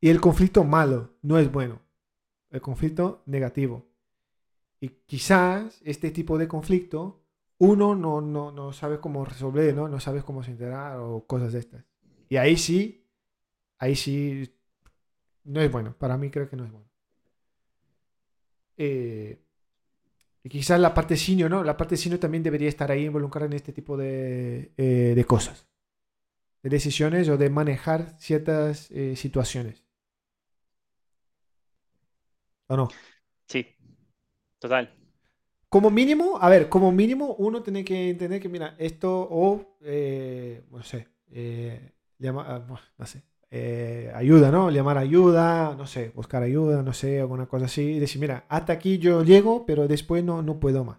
Y 0.01 0.09
el 0.09 0.19
conflicto 0.21 0.65
malo 0.65 1.19
no 1.21 1.39
es 1.39 1.53
bueno. 1.53 1.83
El 2.49 2.63
conflicto 2.63 3.23
negativo. 3.27 3.87
Y 4.81 4.89
quizás 5.05 5.83
este 5.85 6.11
tipo 6.11 6.39
de 6.39 6.49
conflicto 6.49 7.23
uno 7.59 7.95
no, 7.95 8.23
no, 8.23 8.51
no 8.51 8.73
sabe 8.73 8.99
cómo 8.99 9.27
resolver, 9.27 9.75
¿no? 9.75 9.89
No 9.89 10.01
sabes 10.01 10.25
cómo 10.25 10.43
se 10.43 10.53
enterar 10.53 10.99
o 11.01 11.27
cosas 11.27 11.53
de 11.53 11.59
estas. 11.59 11.85
Y 12.31 12.37
ahí 12.37 12.57
sí, 12.57 13.07
ahí 13.79 13.95
sí, 13.95 14.55
no 15.45 15.61
es 15.61 15.71
bueno. 15.71 15.95
Para 15.99 16.17
mí 16.17 16.31
creo 16.31 16.49
que 16.49 16.57
no 16.57 16.65
es 16.65 16.73
bueno. 16.73 16.88
Eh, 18.79 19.43
y 20.45 20.49
quizás 20.49 20.79
la 20.81 20.95
parte 20.95 21.17
senior, 21.17 21.51
¿no? 21.51 21.65
La 21.65 21.77
parte 21.77 21.97
senior 21.97 22.21
también 22.21 22.45
debería 22.45 22.69
estar 22.69 22.91
ahí 22.91 23.07
involucrada 23.07 23.47
en 23.47 23.55
este 23.55 23.73
tipo 23.73 23.97
de, 23.97 24.73
eh, 24.77 25.13
de 25.15 25.25
cosas. 25.25 25.67
De 26.63 26.71
decisiones 26.71 27.29
o 27.29 27.37
de 27.37 27.51
manejar 27.51 28.17
ciertas 28.19 28.91
eh, 28.91 29.17
situaciones. 29.17 29.85
¿O 32.69 32.77
no? 32.77 32.89
Sí, 33.47 33.67
total. 34.59 34.95
Como 35.69 35.91
mínimo, 35.91 36.39
a 36.41 36.49
ver, 36.49 36.69
como 36.69 36.93
mínimo 36.93 37.35
uno 37.35 37.63
tiene 37.63 37.85
que 37.85 38.11
entender 38.11 38.41
que, 38.41 38.49
mira, 38.49 38.75
esto 38.79 39.29
o, 39.31 39.77
eh, 39.83 40.65
no 40.71 40.83
sé, 40.83 41.09
llama, 42.19 42.45
ah, 42.49 42.67
no 42.97 43.07
sé, 43.07 43.23
eh, 43.51 44.13
ayuda, 44.15 44.51
¿no? 44.51 44.71
Llamar 44.71 44.99
ayuda, 44.99 45.75
no 45.77 45.87
sé, 45.87 46.11
buscar 46.15 46.43
ayuda, 46.43 46.83
no 46.83 46.93
sé, 46.93 47.21
alguna 47.21 47.47
cosa 47.47 47.65
así. 47.67 47.83
Y 47.83 47.99
decir, 47.99 48.21
mira, 48.21 48.45
hasta 48.49 48.73
aquí 48.75 48.99
yo 48.99 49.23
llego, 49.25 49.65
pero 49.67 49.89
después 49.89 50.23
no, 50.25 50.43
no 50.43 50.61
puedo 50.61 50.85
más. 50.85 50.99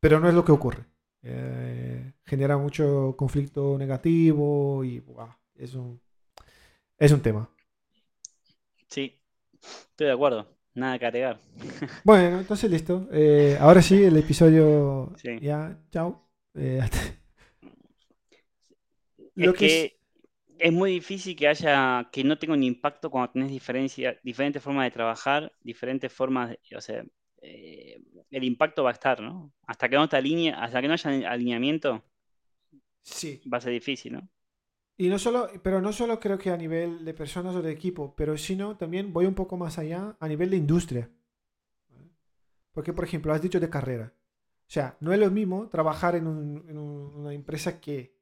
Pero 0.00 0.20
no 0.20 0.28
es 0.28 0.34
lo 0.34 0.44
que 0.44 0.52
ocurre. 0.52 0.84
Eh, 1.22 2.12
genera 2.26 2.58
mucho 2.58 3.14
conflicto 3.16 3.78
negativo 3.78 4.84
y 4.84 5.02
es, 5.56 5.74
un, 5.74 6.00
es 6.98 7.12
un 7.12 7.20
tema. 7.20 7.48
Sí, 8.88 9.18
estoy 9.62 10.08
de 10.08 10.12
acuerdo. 10.12 10.46
Nada 10.74 10.98
que 10.98 11.06
agregar. 11.06 11.40
Bueno, 12.04 12.40
entonces 12.40 12.70
listo. 12.70 13.08
Eh, 13.12 13.56
ahora 13.60 13.80
sí, 13.80 14.02
el 14.02 14.16
episodio. 14.16 15.12
Ya, 15.40 15.78
chao. 15.90 16.20
lo 19.34 19.54
que 19.54 19.84
es 19.84 19.92
muy 20.72 20.92
difícil 20.92 21.36
que 21.36 21.48
haya, 21.48 22.08
que 22.12 22.24
no 22.24 22.38
tenga 22.38 22.54
un 22.54 22.62
impacto 22.62 23.10
cuando 23.10 23.32
tenés 23.32 23.50
diferencia, 23.50 24.18
diferentes 24.22 24.62
formas 24.62 24.86
de 24.86 24.90
trabajar, 24.90 25.52
diferentes 25.62 26.12
formas, 26.12 26.50
de, 26.50 26.76
o 26.76 26.80
sea, 26.80 27.04
eh, 27.42 28.00
el 28.30 28.44
impacto 28.44 28.84
va 28.84 28.90
a 28.90 28.94
estar, 28.94 29.20
¿no? 29.20 29.52
Hasta 29.66 29.88
que 29.88 29.96
no 29.96 30.08
te 30.08 30.16
alinee, 30.16 30.52
hasta 30.52 30.80
que 30.80 30.88
no 30.88 30.94
haya 30.94 31.30
alineamiento, 31.30 32.04
sí. 33.02 33.40
va 33.52 33.58
a 33.58 33.60
ser 33.60 33.72
difícil, 33.72 34.14
¿no? 34.14 34.28
Y 34.96 35.08
no 35.08 35.18
solo, 35.18 35.48
pero 35.62 35.80
no 35.80 35.92
solo 35.92 36.20
creo 36.20 36.38
que 36.38 36.50
a 36.50 36.56
nivel 36.56 37.04
de 37.04 37.14
personas 37.14 37.54
o 37.56 37.62
de 37.62 37.72
equipo, 37.72 38.14
pero 38.16 38.38
sino 38.38 38.76
también 38.76 39.12
voy 39.12 39.26
un 39.26 39.34
poco 39.34 39.56
más 39.56 39.78
allá 39.78 40.16
a 40.20 40.28
nivel 40.28 40.50
de 40.50 40.56
industria. 40.56 41.10
Porque, 42.72 42.92
por 42.92 43.04
ejemplo, 43.04 43.32
has 43.32 43.42
dicho 43.42 43.60
de 43.60 43.70
carrera. 43.70 44.12
O 44.66 44.70
sea, 44.70 44.96
no 45.00 45.12
es 45.12 45.18
lo 45.18 45.30
mismo 45.30 45.68
trabajar 45.68 46.14
en, 46.14 46.26
en 46.68 46.78
una 46.78 47.32
empresa 47.32 47.80
que 47.80 48.13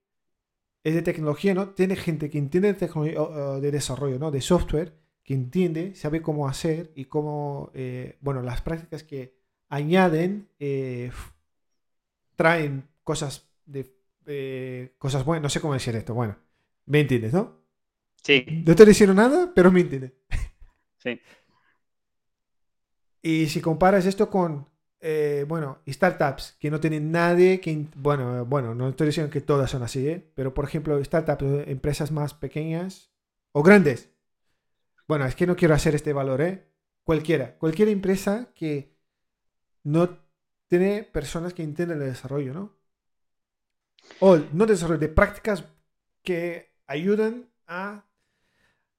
es 0.85 0.95
de 0.95 1.03
tecnología, 1.03 1.55
¿no? 1.55 1.71
Tiene 1.71 1.97
gente 1.97 2.31
que 2.31 2.38
entiende 2.38 2.73
de, 2.73 2.79
tecnología, 2.79 3.21
de 3.61 3.71
desarrollo, 3.71 4.18
¿no? 4.18 4.31
De 4.31 4.40
software, 4.40 4.95
que 5.25 5.35
entiende, 5.35 5.95
sabe 5.95 6.23
cómo 6.23 6.49
hacer 6.49 6.92
y 6.95 7.05
cómo, 7.05 7.71
eh, 7.75 8.18
bueno, 8.21 8.42
las 8.42 8.62
prácticas 8.62 9.05
que 9.05 9.37
añaden 9.68 10.49
eh, 10.59 11.11
traen 12.37 12.88
cosas 13.05 13.49
de 13.66 13.95
cosas 14.99 15.25
buenas, 15.25 15.42
no 15.42 15.49
sé 15.49 15.61
cómo 15.61 15.73
decir 15.75 15.97
esto, 15.97 16.14
bueno, 16.14 16.37
me 16.87 17.01
entiendes, 17.01 17.33
¿no? 17.33 17.62
Sí. 18.23 18.45
No 18.64 18.77
te 18.77 18.87
diciendo 18.87 19.14
nada, 19.14 19.53
pero 19.55 19.73
me 19.73 19.81
entiendes. 19.81 20.12
Sí. 20.99 21.21
Y 23.23 23.49
si 23.49 23.61
comparas 23.61 24.07
esto 24.07 24.31
con 24.31 24.68
eh, 25.05 25.45
bueno, 25.49 25.81
startups 25.88 26.57
que 26.61 26.71
no 26.71 26.79
tienen 26.79 27.11
nadie, 27.11 27.61
que, 27.61 27.88
bueno, 27.97 28.47
bueno, 28.47 28.73
no 28.75 28.88
estoy 28.88 29.09
diciendo 29.09 29.33
que 29.33 29.41
todas 29.41 29.69
son 29.69 29.83
así, 29.83 30.07
¿eh? 30.07 30.31
pero 30.35 30.55
por 30.55 30.65
ejemplo, 30.65 31.03
startups, 31.05 31.45
empresas 31.67 32.12
más 32.12 32.35
pequeñas 32.35 33.11
o 33.51 33.65
grandes. 33.65 34.11
Bueno, 35.09 35.27
es 35.27 35.35
que 35.35 35.47
no 35.47 35.57
quiero 35.57 35.75
hacer 35.75 35.97
este 35.97 36.12
valor, 36.12 36.41
¿eh? 36.41 36.69
Cualquiera, 37.03 37.59
cualquier 37.59 37.88
empresa 37.88 38.53
que 38.55 38.97
no 39.83 40.21
tiene 40.69 41.03
personas 41.03 41.53
que 41.53 41.65
entienden 41.65 42.01
el 42.01 42.09
desarrollo, 42.09 42.55
¿no? 42.55 42.77
O 44.21 44.38
no 44.53 44.67
desarrollo, 44.67 45.01
de 45.01 45.09
prácticas 45.09 45.65
que 46.23 46.77
ayudan 46.87 47.51
a 47.67 48.05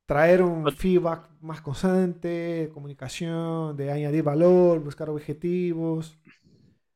traer 0.05 0.41
un 0.41 0.71
feedback 0.71 1.29
más 1.41 1.61
constante, 1.61 2.69
comunicación, 2.73 3.75
de 3.77 3.91
añadir 3.91 4.23
valor, 4.23 4.79
buscar 4.79 5.09
objetivos. 5.09 6.17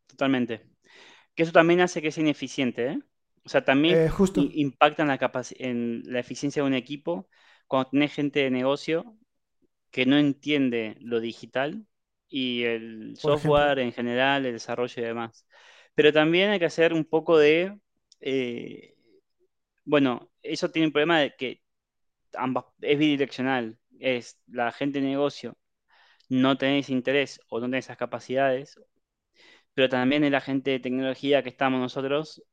Totalmente. 0.08 0.64
Que 1.36 1.44
eso 1.44 1.52
también 1.52 1.82
hace 1.82 2.02
que 2.02 2.12
sea 2.12 2.24
ineficiente, 2.24 2.88
¿eh? 2.88 3.00
O 3.46 3.50
sea, 3.50 3.64
también 3.64 3.96
eh, 3.96 4.12
impacta 4.56 5.04
en 5.04 5.08
la, 5.08 5.20
en 5.60 6.04
la 6.06 6.20
eficiencia 6.20 6.62
de 6.62 6.68
un 6.68 6.74
equipo 6.74 7.30
cuando 7.66 7.92
tenés 7.92 8.14
gente 8.14 8.42
de 8.42 8.52
negocio 8.52 9.18
que 9.90 10.06
no 10.06 10.18
entiende 10.18 10.98
lo 11.00 11.22
digital 11.22 11.86
y 12.28 12.64
el 12.64 13.16
software 13.16 13.80
en 13.80 13.94
general, 13.94 14.46
el 14.46 14.54
desarrollo 14.54 15.02
y 15.02 15.06
demás. 15.06 15.48
Pero 15.96 16.12
también 16.12 16.50
hay 16.50 16.60
que 16.60 16.66
hacer 16.66 16.94
un 16.94 17.06
poco 17.06 17.38
de... 17.38 17.80
Eh, 18.20 18.96
bueno, 19.86 20.30
eso 20.42 20.70
tiene 20.70 20.88
un 20.88 20.92
problema 20.92 21.20
de 21.20 21.34
que 21.38 21.62
ambas, 22.36 22.66
es 22.82 22.98
bidireccional. 23.00 23.80
Es 24.00 24.40
la 24.48 24.72
gente 24.72 25.02
de 25.02 25.08
negocio, 25.08 25.58
no 26.30 26.58
tenés 26.58 26.90
interés 26.90 27.42
o 27.50 27.60
no 27.60 27.68
tenés 27.68 27.86
esas 27.86 27.98
capacidades, 27.98 28.80
pero 29.74 29.90
también 29.90 30.24
es 30.24 30.32
la 30.32 30.42
gente 30.42 30.72
de 30.72 30.80
tecnología 30.80 31.44
que 31.44 31.50
estamos 31.50 31.80
nosotros 31.80 32.44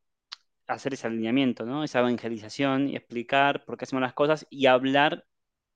hacer 0.67 0.95
ese 0.95 1.07
alineamiento, 1.07 1.67
¿no? 1.67 1.85
Esa 1.85 2.01
evangelización 2.01 2.89
y 2.89 2.97
explicar 2.97 3.65
por 3.65 3.77
qué 3.77 3.85
hacemos 3.85 4.03
las 4.03 4.15
cosas 4.15 4.47
y 4.51 4.67
hablar 4.67 5.27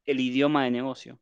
el 0.06 0.20
idioma 0.20 0.64
de 0.64 0.70
negocio. 0.70 1.20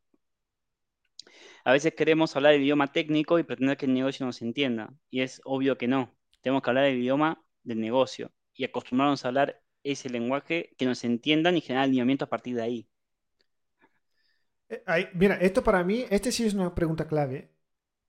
A 1.65 1.73
veces 1.73 1.95
queremos 1.95 2.35
hablar 2.37 2.55
el 2.55 2.63
idioma 2.63 2.93
técnico 2.93 3.39
y 3.39 3.43
pretender 3.43 3.77
que 3.77 3.87
el 3.87 3.95
negocio 3.95 4.25
nos 4.25 4.41
entienda, 4.43 4.95
y 5.11 5.23
es 5.23 5.41
obvio 5.45 5.77
que 5.77 5.89
no. 5.89 6.17
Tenemos 6.41 6.63
que 6.63 6.71
hablar 6.71 6.85
el 6.85 6.99
idioma 6.99 7.43
del 7.65 7.81
negocio 7.81 8.33
y 8.55 8.65
acostumbrarnos 8.65 9.25
a 9.25 9.29
hablar 9.29 9.63
ese 9.93 10.11
lenguaje, 10.11 10.75
que 10.77 10.85
nos 10.87 11.05
entiendan 11.05 11.57
y 11.57 11.61
generar 11.61 11.85
alineamiento 11.85 12.25
a 12.25 12.29
partir 12.29 12.57
de 12.57 12.63
ahí. 12.63 12.89
Eh, 14.69 15.11
mira, 15.15 15.37
esto 15.37 15.63
para 15.63 15.85
mí, 15.85 16.05
este 16.11 16.33
sí 16.33 16.45
es 16.45 16.55
una 16.55 16.75
pregunta 16.75 17.07
clave, 17.07 17.51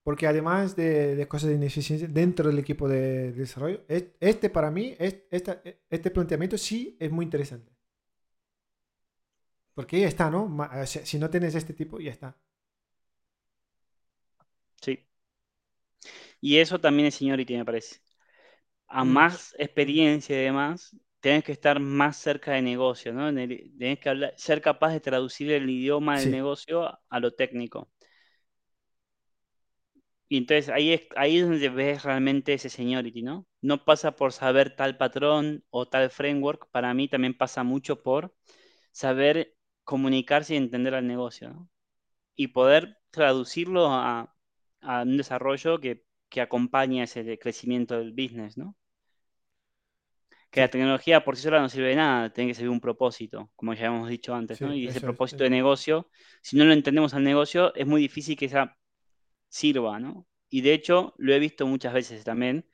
porque 0.02 0.26
además 0.26 0.76
de, 0.76 1.26
cosas 1.28 1.50
de 1.50 1.56
ineficiencia 1.56 2.08
dentro 2.08 2.48
del 2.48 2.58
equipo 2.58 2.88
de, 2.88 3.32
desarrollo, 3.32 3.84
este 3.88 4.50
para 4.50 4.70
mí, 4.70 4.96
este, 4.98 5.80
este 5.90 6.10
planteamiento 6.10 6.58
sí 6.58 6.96
es 7.00 7.10
muy 7.10 7.24
interesante. 7.24 7.72
Porque 9.74 10.00
ya 10.00 10.08
está, 10.08 10.28
¿no? 10.28 10.50
Si 10.86 11.18
no 11.18 11.30
tienes 11.30 11.54
este 11.54 11.72
tipo, 11.72 12.00
ya 12.00 12.10
está. 12.10 12.36
Sí. 14.80 15.06
Y 16.40 16.58
eso 16.58 16.80
también 16.80 17.06
es 17.06 17.14
seniority, 17.16 17.56
me 17.56 17.64
parece. 17.64 18.00
A 18.88 19.04
mm. 19.04 19.08
más 19.08 19.54
experiencia 19.58 20.36
y 20.36 20.44
demás, 20.44 20.96
tenés 21.20 21.44
que 21.44 21.52
estar 21.52 21.80
más 21.80 22.16
cerca 22.16 22.52
de 22.52 22.62
negocio, 22.62 23.12
¿no? 23.12 23.32
Tenés 23.34 23.98
que 24.00 24.08
hablar, 24.08 24.34
ser 24.36 24.60
capaz 24.62 24.92
de 24.92 25.00
traducir 25.00 25.50
el 25.52 25.68
idioma 25.70 26.20
del 26.20 26.30
negocio 26.30 26.98
a 27.08 27.20
lo 27.20 27.32
técnico. 27.34 27.88
Y 30.28 30.36
entonces 30.38 30.68
ahí 30.68 30.92
es, 30.92 31.02
ahí 31.16 31.38
es 31.38 31.48
donde 31.48 31.68
ves 31.70 32.02
realmente 32.02 32.52
ese 32.52 32.68
seniority, 32.68 33.22
¿no? 33.22 33.46
No 33.62 33.84
pasa 33.84 34.12
por 34.14 34.32
saber 34.32 34.76
tal 34.76 34.96
patrón 34.98 35.64
o 35.70 35.88
tal 35.88 36.10
framework, 36.10 36.68
para 36.70 36.92
mí 36.94 37.08
también 37.08 37.36
pasa 37.36 37.62
mucho 37.64 38.02
por 38.02 38.34
saber 38.92 39.56
comunicarse 39.84 40.54
y 40.54 40.58
entender 40.58 40.94
al 40.94 41.06
negocio, 41.06 41.50
¿no? 41.50 41.70
Y 42.36 42.48
poder 42.48 42.98
traducirlo 43.10 43.88
a, 43.90 44.34
un 44.82 45.16
desarrollo 45.18 45.80
que, 45.80 46.04
que 46.30 46.40
acompañe 46.42 47.02
ese 47.02 47.38
crecimiento 47.38 47.98
del 47.98 48.12
business, 48.12 48.56
¿no? 48.58 48.76
Que 50.50 50.60
la 50.60 50.68
tecnología 50.68 51.24
por 51.24 51.36
sí 51.36 51.42
sola 51.42 51.60
no 51.60 51.68
sirve 51.68 51.88
de 51.88 51.96
nada, 51.96 52.32
tiene 52.32 52.50
que 52.50 52.54
servir 52.54 52.70
un 52.70 52.80
propósito, 52.80 53.50
como 53.54 53.74
ya 53.74 53.86
hemos 53.86 54.08
dicho 54.08 54.34
antes, 54.34 54.60
¿no? 54.60 54.74
Y 54.74 54.88
ese 54.88 55.00
propósito 55.00 55.44
de 55.44 55.50
negocio, 55.50 56.08
si 56.42 56.56
no 56.56 56.64
lo 56.64 56.72
entendemos 56.72 57.12
al 57.14 57.24
negocio, 57.24 57.74
es 57.74 57.86
muy 57.86 58.00
difícil 58.00 58.36
que 58.36 58.46
esa 58.46 58.78
sirva, 59.48 60.00
¿no? 60.00 60.26
Y 60.48 60.62
de 60.62 60.72
hecho, 60.72 61.14
lo 61.18 61.34
he 61.34 61.38
visto 61.38 61.66
muchas 61.66 61.92
veces 61.92 62.24
también, 62.24 62.66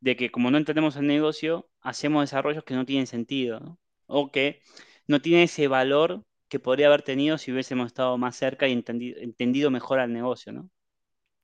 de 0.00 0.16
que 0.16 0.30
como 0.30 0.50
no 0.50 0.58
entendemos 0.58 0.96
el 0.96 1.06
negocio, 1.06 1.68
hacemos 1.80 2.22
desarrollos 2.24 2.64
que 2.64 2.74
no 2.74 2.84
tienen 2.84 3.06
sentido, 3.06 3.60
¿no? 3.60 3.78
O 4.06 4.32
que 4.32 4.60
no 5.06 5.22
tienen 5.22 5.44
ese 5.44 5.68
valor 5.68 6.24
que 6.48 6.58
podría 6.58 6.88
haber 6.88 7.02
tenido 7.02 7.38
si 7.38 7.52
hubiésemos 7.52 7.86
estado 7.86 8.18
más 8.18 8.36
cerca 8.36 8.66
y 8.66 8.72
entendido, 8.72 9.20
entendido 9.20 9.70
mejor 9.70 10.00
al 10.00 10.12
negocio, 10.12 10.52
¿no? 10.52 10.70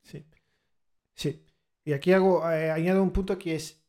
Sí. 0.03 0.25
Sí. 1.15 1.45
Y 1.85 1.93
aquí 1.93 2.13
hago, 2.13 2.49
eh, 2.51 2.71
añado 2.71 3.03
un 3.03 3.13
punto 3.13 3.39
que 3.39 3.55
es 3.57 3.82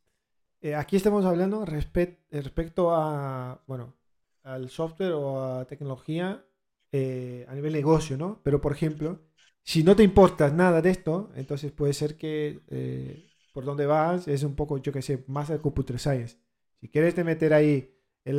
eh, 0.64 0.76
aquí 0.76 0.96
estamos 0.96 1.26
hablando 1.26 1.66
respecto 1.66 2.96
a, 2.96 3.62
bueno, 3.68 3.96
al 4.44 4.70
software 4.70 5.12
o 5.12 5.60
a 5.60 5.66
tecnología 5.66 6.46
eh, 6.92 7.46
a 7.50 7.56
nivel 7.56 7.74
negocio, 7.74 8.18
¿no? 8.18 8.42
Pero, 8.44 8.62
por 8.62 8.72
ejemplo, 8.72 9.22
si 9.64 9.84
no 9.84 9.96
te 9.96 10.04
importa 10.04 10.50
nada 10.52 10.82
de 10.82 10.90
esto, 10.92 11.32
entonces 11.36 11.72
puede 11.74 11.94
ser 11.94 12.18
que 12.18 12.62
eh, 12.70 13.30
por 13.54 13.66
donde 13.66 13.86
vas 13.86 14.28
es 14.28 14.44
un 14.44 14.56
poco, 14.56 14.78
yo 14.78 14.94
que 14.94 15.02
sé, 15.02 15.24
más 15.28 15.50
de 15.50 15.60
computer 15.60 16.00
science. 16.00 16.38
Si 16.80 16.90
quieres 16.90 17.14
te 17.16 17.24
meter 17.26 17.54
ahí 17.54 17.94
el, 18.24 18.38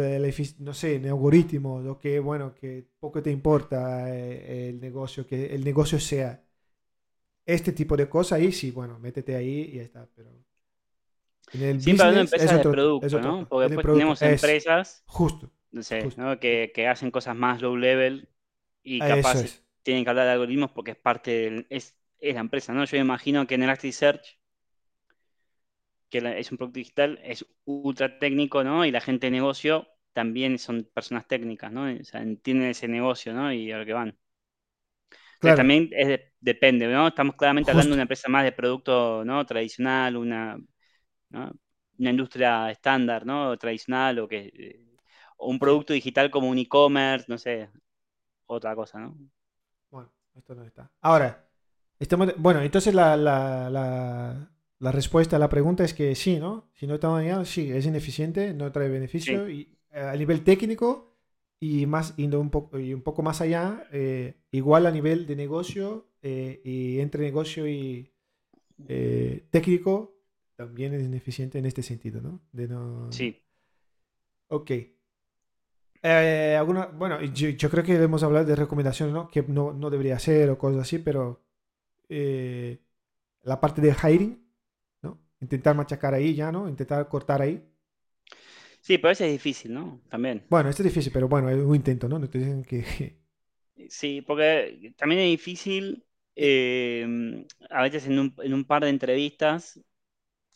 no 0.60 0.74
sé, 0.74 0.96
el 0.96 1.06
algoritmo, 1.06 1.80
lo 1.80 1.98
que, 1.98 2.20
bueno, 2.20 2.54
que 2.54 2.88
poco 3.00 3.22
te 3.22 3.30
importa 3.30 4.14
el 4.14 4.80
negocio, 4.80 5.26
que 5.26 5.54
el 5.54 5.62
negocio 5.64 6.00
sea 6.00 6.42
este 7.46 7.72
tipo 7.72 7.96
de 7.96 8.08
cosas, 8.08 8.38
ahí 8.38 8.52
sí, 8.52 8.70
bueno, 8.70 8.98
métete 8.98 9.36
ahí 9.36 9.70
y 9.72 9.76
ya 9.76 9.82
está, 9.82 10.08
pero 10.14 10.30
Siempre 11.50 12.06
hablando 12.06 12.14
de 12.14 12.20
empresas 12.22 12.58
de 12.58 12.70
producto, 12.70 13.20
¿no? 13.20 13.48
Porque 13.48 13.68
después 13.68 13.86
tenemos 13.86 14.22
empresas 14.22 15.02
justo, 15.06 15.50
Que, 16.40 16.88
hacen 16.88 17.10
cosas 17.10 17.36
más 17.36 17.62
low 17.62 17.76
level 17.76 18.28
y 18.82 18.98
capaz 18.98 19.62
tienen 19.82 20.04
que 20.04 20.10
hablar 20.10 20.26
de 20.26 20.32
algoritmos 20.32 20.70
porque 20.72 20.92
es 20.92 20.96
parte 20.96 21.30
del, 21.30 21.66
es, 21.70 21.96
la 22.20 22.40
empresa, 22.40 22.72
¿no? 22.72 22.84
Yo 22.84 22.96
imagino 22.96 23.46
que 23.46 23.54
en 23.54 23.62
Elasticsearch, 23.62 24.38
que 26.08 26.18
es 26.38 26.50
un 26.50 26.58
producto 26.58 26.78
digital, 26.78 27.20
es 27.22 27.44
ultra 27.64 28.18
técnico, 28.18 28.64
¿no? 28.64 28.84
Y 28.84 28.90
la 28.90 29.00
gente 29.00 29.26
de 29.26 29.32
negocio 29.32 29.88
también 30.12 30.58
son 30.58 30.88
personas 30.94 31.26
técnicas, 31.26 31.70
¿no? 31.70 31.84
O 31.84 32.04
sea, 32.04 32.22
entienden 32.22 32.70
ese 32.70 32.88
negocio, 32.88 33.34
¿no? 33.34 33.52
Y 33.52 33.70
a 33.72 33.78
lo 33.78 33.84
que 33.84 33.92
van. 33.92 34.18
Claro, 35.40 35.56
también 35.56 35.90
es 35.92 36.08
de- 36.08 36.32
depende, 36.40 36.86
¿no? 36.86 37.08
Estamos 37.08 37.36
claramente 37.36 37.70
hablando 37.70 37.90
de 37.90 37.94
una 37.94 38.02
empresa 38.02 38.28
más 38.30 38.44
de 38.44 38.52
producto, 38.52 39.24
¿no? 39.24 39.44
Tradicional, 39.44 40.16
una, 40.16 40.56
¿no? 41.34 41.52
Una 41.98 42.10
industria 42.10 42.70
estándar, 42.72 43.26
¿no? 43.26 43.56
Tradicional 43.58 44.20
o 44.20 44.28
que... 44.28 44.40
eh, 44.54 44.80
un 45.38 45.58
producto 45.60 45.92
digital 45.94 46.30
como 46.30 46.48
un 46.50 46.58
e-commerce, 46.58 47.26
no 47.28 47.38
sé, 47.38 47.70
otra 48.46 48.74
cosa, 48.76 49.00
¿no? 49.00 49.16
Bueno, 49.90 50.12
esto 50.34 50.54
no 50.54 50.64
está. 50.64 50.90
Ahora, 51.00 51.48
estamos 51.98 52.34
bueno, 52.38 52.62
entonces 52.62 52.94
la, 52.94 53.16
la, 53.16 53.70
la, 53.70 54.50
la 54.78 54.92
respuesta 54.92 55.36
a 55.36 55.38
la 55.38 55.48
pregunta 55.48 55.84
es 55.84 55.94
que 55.94 56.14
sí, 56.14 56.38
¿no? 56.38 56.70
Si 56.74 56.86
no 56.86 56.94
está 56.94 57.08
bañado, 57.08 57.44
sí, 57.44 57.70
es 57.70 57.86
ineficiente, 57.86 58.52
no 58.54 58.72
trae 58.72 58.88
Sí, 59.16 59.32
beneficio 59.32 59.48
y 59.48 59.78
eh, 59.92 60.00
a 60.00 60.16
nivel 60.16 60.42
técnico 60.44 61.16
y 61.60 61.86
más 61.86 62.16
yendo 62.16 62.40
un 62.40 62.50
poco 62.50 62.78
y 62.78 62.92
un 62.94 63.02
poco 63.02 63.22
más 63.22 63.40
allá, 63.40 63.86
eh, 63.92 64.36
igual 64.50 64.86
a 64.86 64.90
nivel 64.90 65.26
de 65.26 65.36
negocio 65.36 66.08
eh, 66.22 66.60
y 66.64 67.00
entre 67.00 67.22
negocio 67.22 67.66
y 67.68 68.10
técnico 69.50 70.13
también 70.56 70.94
es 70.94 71.02
ineficiente 71.02 71.58
en 71.58 71.66
este 71.66 71.82
sentido, 71.82 72.20
¿no? 72.20 72.40
De 72.52 72.68
no. 72.68 73.10
sí. 73.12 73.40
Ok. 74.48 74.70
Eh, 76.02 76.56
alguna, 76.58 76.86
bueno, 76.86 77.22
yo, 77.22 77.48
yo 77.48 77.70
creo 77.70 77.82
que 77.82 77.94
hemos 77.94 78.22
hablado 78.22 78.44
de 78.44 78.56
recomendaciones, 78.56 79.14
¿no? 79.14 79.28
Que 79.28 79.42
no, 79.42 79.72
no 79.72 79.88
debería 79.90 80.18
ser 80.18 80.50
o 80.50 80.58
cosas 80.58 80.82
así, 80.82 80.98
pero 80.98 81.42
eh, 82.08 82.78
la 83.42 83.60
parte 83.60 83.80
de 83.80 83.94
hiring, 83.94 84.38
¿no? 85.02 85.18
Intentar 85.40 85.74
machacar 85.74 86.14
ahí 86.14 86.34
ya, 86.34 86.52
¿no? 86.52 86.68
Intentar 86.68 87.08
cortar 87.08 87.40
ahí. 87.40 87.64
Sí, 88.80 88.98
pero 88.98 89.08
veces 89.08 89.28
es 89.28 89.32
difícil, 89.32 89.72
¿no? 89.72 90.02
También. 90.10 90.42
Bueno, 90.50 90.68
esto 90.68 90.82
es 90.82 90.88
difícil, 90.88 91.10
pero 91.10 91.26
bueno, 91.26 91.48
es 91.48 91.56
un 91.56 91.74
intento, 91.74 92.06
¿no? 92.06 92.18
No 92.18 92.28
te 92.28 92.38
dicen 92.38 92.62
que... 92.62 92.84
Sí, 93.88 94.22
porque 94.22 94.94
también 94.96 95.20
es 95.22 95.30
difícil 95.30 96.04
eh, 96.36 97.44
a 97.70 97.82
veces 97.82 98.06
en 98.06 98.18
un, 98.18 98.34
en 98.38 98.54
un 98.54 98.64
par 98.64 98.84
de 98.84 98.90
entrevistas 98.90 99.80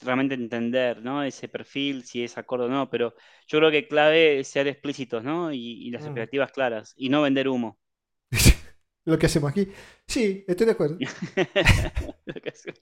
realmente 0.01 0.35
entender, 0.35 1.03
¿no? 1.03 1.23
Ese 1.25 1.49
perfil, 1.49 2.05
si 2.05 2.25
es 2.25 2.39
acorde 2.39 2.67
o 2.67 2.69
no, 2.69 2.91
pero 2.91 3.15
yo 3.47 3.59
creo 3.59 3.71
que 3.71 3.89
clave 3.89 4.41
es 4.41 4.49
ser 4.49 4.69
explícitos, 4.69 5.23
¿no? 5.25 5.53
Y, 5.53 5.59
y 5.87 5.91
las 5.91 6.05
Mm. 6.05 6.07
expectativas 6.07 6.53
claras 6.53 6.95
y 6.97 7.09
no 7.09 7.23
vender 7.23 7.49
humo. 7.49 7.79
Lo 9.05 9.19
que 9.19 9.27
hacemos 9.27 9.51
aquí. 9.51 9.69
Sí, 10.07 10.45
estoy 10.47 10.67
de 10.67 10.73
acuerdo. 10.73 10.99
Lo 12.27 12.35
que 12.41 12.51
hace- 12.51 12.73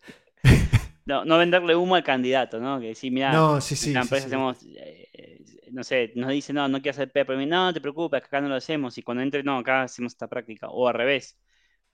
No, 1.04 1.24
no 1.24 1.38
venderle 1.38 1.76
humo 1.76 1.94
al 1.94 2.02
candidato, 2.04 2.58
¿no? 2.60 2.80
Que 2.80 2.88
decir, 2.88 3.12
mira, 3.12 3.48
No, 3.48 3.60
sí, 3.60 3.76
sí, 3.76 3.90
la 3.92 4.00
empresa 4.00 4.26
sí. 4.26 4.26
hacemos, 4.26 4.58
eh, 4.64 5.44
no 5.70 5.84
sé, 5.84 6.12
nos 6.16 6.30
dice, 6.30 6.52
no, 6.52 6.68
no 6.68 6.78
quiero 6.82 6.90
hacer 6.96 7.12
pepper, 7.12 7.36
no, 7.38 7.66
no 7.66 7.72
te 7.74 7.80
preocupes, 7.80 8.22
acá 8.24 8.40
no 8.40 8.48
lo 8.48 8.56
hacemos, 8.56 8.98
y 8.98 9.02
cuando 9.02 9.22
entre, 9.22 9.42
no, 9.44 9.58
acá 9.58 9.82
hacemos 9.84 10.12
esta 10.12 10.28
práctica, 10.28 10.68
o 10.68 10.88
al 10.88 10.94
revés, 10.94 11.38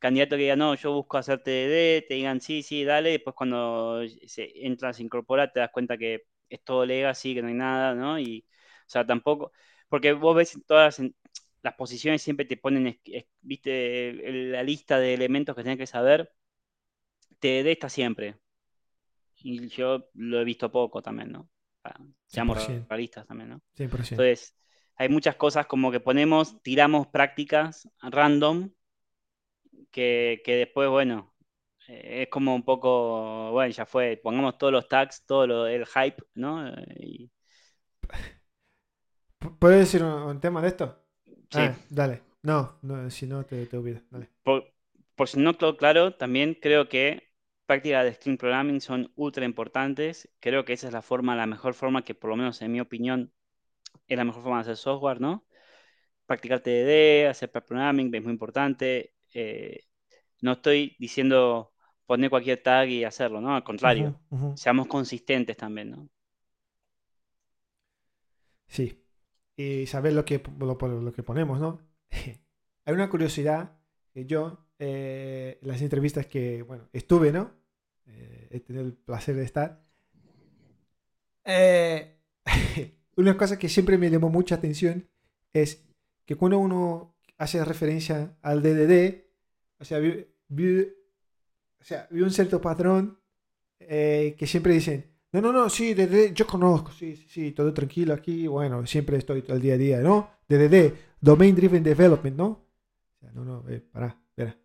candidato 0.03 0.37
que 0.37 0.43
diga, 0.45 0.57
no, 0.57 0.75
yo 0.77 0.93
busco 0.95 1.19
hacer 1.19 1.43
TDD, 1.43 2.07
te 2.09 2.15
digan, 2.17 2.41
sí, 2.43 2.63
sí, 2.65 2.85
dale, 2.85 3.11
y 3.11 3.13
después 3.15 3.37
cuando 3.37 4.03
se 4.27 4.53
entras, 4.67 4.97
se 4.99 5.05
incorpora, 5.05 5.53
te 5.53 5.61
das 5.61 5.71
cuenta 5.73 5.99
que 5.99 6.25
es 6.51 6.65
todo 6.65 6.87
legacy, 6.87 7.35
que 7.35 7.43
no 7.43 7.49
hay 7.49 7.55
nada, 7.55 7.95
¿no? 7.95 8.19
Y, 8.21 8.47
o 8.87 8.91
sea, 8.91 9.07
tampoco, 9.07 9.53
porque 9.89 10.13
vos 10.15 10.37
ves 10.37 10.55
en 10.57 10.63
todas 10.65 11.01
en- 11.01 11.17
las 11.63 11.75
posiciones 11.75 12.23
siempre 12.23 12.47
te 12.47 12.57
ponen, 12.59 13.01
viste, 13.43 14.13
la 14.51 14.63
lista 14.65 14.99
de 14.99 15.15
elementos 15.15 15.57
que 15.57 15.63
tenés 15.65 15.79
que 15.79 15.87
saber, 15.87 16.33
TDD 17.41 17.73
está 17.73 17.89
siempre, 17.91 18.37
y 19.43 19.69
yo 19.69 20.09
lo 20.15 20.41
he 20.41 20.45
visto 20.45 20.71
poco 20.71 21.03
también, 21.03 21.33
¿no? 21.33 21.49
Seamos 22.27 22.57
100%. 22.59 22.89
realistas 22.89 23.27
también, 23.27 23.51
¿no? 23.51 23.63
100%. 23.75 24.23
Entonces, 24.23 24.57
hay 24.97 25.09
muchas 25.09 25.37
cosas 25.37 25.67
como 25.67 25.91
que 25.93 26.01
ponemos, 26.01 26.63
tiramos 26.63 27.09
prácticas 27.09 27.89
random 28.03 28.71
que, 29.93 30.43
que 30.45 30.57
después, 30.57 30.89
bueno, 30.91 31.35
eh, 31.89 32.23
es 32.25 32.29
como 32.31 32.55
un 32.55 32.65
poco, 32.65 33.53
bueno, 33.53 33.73
ya 33.73 33.87
fue, 33.87 34.21
pongamos 34.23 34.59
todos 34.59 34.73
los 34.73 34.89
tags, 34.89 35.25
todo 35.27 35.47
lo, 35.47 35.67
el 35.69 35.87
hype, 35.87 36.23
¿no? 36.35 36.69
Y, 36.99 37.31
P- 39.39 39.51
¿Puedes 39.59 39.81
decir 39.81 40.03
un, 40.05 40.13
un 40.13 40.41
tema 40.41 40.63
de 40.63 40.69
esto? 40.69 40.99
sí, 41.51 41.69
Ah, 41.69 41.77
dale. 41.91 42.23
No, 42.43 42.79
no, 42.83 43.11
si 43.11 43.27
no 43.27 43.45
te, 43.45 43.67
te 43.67 43.77
olvido. 43.77 44.01
Dale. 44.11 44.31
por, 44.43 44.73
por 45.15 45.29
si 45.29 45.39
no 45.41 45.57
quedó 45.59 45.77
claro, 45.77 46.15
también 46.17 46.55
creo 46.61 46.89
que 46.89 47.31
prácticas 47.67 48.05
de 48.05 48.15
Screen 48.15 48.37
Programming 48.39 48.81
son 48.81 49.13
ultra 49.17 49.45
importantes. 49.45 50.29
Creo 50.41 50.65
que 50.65 50.73
esa 50.75 50.89
es 50.89 50.93
la 50.93 51.03
forma, 51.03 51.37
la 51.37 51.47
mejor 51.47 51.75
forma 51.75 52.05
que, 52.05 52.15
por 52.15 52.31
lo 52.31 52.37
menos 52.37 52.61
en 52.63 52.73
mi 52.73 52.81
opinión, 52.81 53.33
es 54.09 54.17
la 54.19 54.25
mejor 54.25 54.43
forma 54.43 54.59
de 54.59 54.63
hacer 54.63 54.79
software, 54.79 55.21
¿no? 55.21 55.47
Practicar 56.27 56.61
TDD, 56.61 57.29
hacer 57.29 57.51
pair 57.53 57.65
programming 57.65 58.15
es 58.15 58.23
muy 58.23 58.33
importante. 58.33 59.12
Eh, 59.35 59.85
no 60.41 60.53
estoy 60.53 60.97
diciendo 60.99 61.73
poner 62.07 62.31
cualquier 62.31 62.63
tag 62.63 62.89
y 62.89 63.05
hacerlo, 63.05 63.41
¿no? 63.41 63.55
Al 63.55 63.65
contrario, 63.65 64.21
seamos 64.55 64.87
consistentes 64.87 65.57
también, 65.57 65.91
¿no? 65.91 66.09
Sí. 68.67 68.99
Y 69.57 69.87
saber 69.87 70.15
lo 70.15 70.25
que, 70.25 70.43
lo, 70.59 70.75
lo 70.77 71.13
que 71.13 71.23
ponemos, 71.23 71.61
¿no? 71.61 71.81
Hay 72.85 72.95
una 72.95 73.09
curiosidad 73.09 73.79
que 74.13 74.27
yo, 74.27 74.67
eh, 74.79 75.59
en 75.63 75.69
las 75.69 75.81
entrevistas 75.83 76.27
que, 76.27 76.63
bueno, 76.63 76.89
estuve, 76.93 77.33
¿no? 77.33 77.53
Eh, 78.07 78.49
he 78.51 78.61
tenido 78.61 78.85
el 78.85 78.95
placer 78.95 79.37
de 79.37 79.45
estar. 79.45 79.83
Eh, 81.45 82.19
una 83.17 83.37
cosa 83.37 83.59
que 83.59 83.69
siempre 83.69 83.99
me 83.99 84.11
llamó 84.11 84.29
mucha 84.29 84.57
atención 84.57 85.09
es 85.53 85.85
que 86.25 86.35
cuando 86.35 86.59
uno 86.59 87.12
hace 87.43 87.65
referencia 87.65 88.37
al 88.43 88.63
DDD, 88.63 89.27
o 89.81 89.85
sea, 89.85 89.99
vi, 89.99 90.27
vi- 90.49 90.89
o 91.81 91.85
sea, 91.85 92.07
vi 92.11 92.23
un 92.23 92.31
cierto 92.31 92.61
patrón 92.61 93.19
eh, 93.81 94.35
que 94.39 94.47
siempre 94.47 94.75
dicen, 94.75 95.07
no, 95.33 95.41
no, 95.43 95.53
no, 95.53 95.71
sí, 95.71 95.95
DDD, 95.95 96.35
yo 96.35 96.47
conozco, 96.47 96.93
sí, 96.93 97.17
sí, 97.17 97.27
sí, 97.29 97.53
todo 97.53 97.73
tranquilo 97.75 98.15
aquí, 98.15 98.47
bueno, 98.49 98.87
siempre 98.87 99.17
estoy 99.19 99.45
al 99.49 99.61
día 99.61 99.75
a 99.75 99.79
día, 99.79 100.01
¿no? 100.01 100.31
DDD, 100.49 100.95
Domain 101.21 101.55
Driven 101.57 101.83
Development, 101.83 102.37
¿no? 102.37 102.67
No, 103.35 103.45
no, 103.45 103.65
eh, 103.69 103.81
pará, 103.81 104.19
espera. 104.31 104.59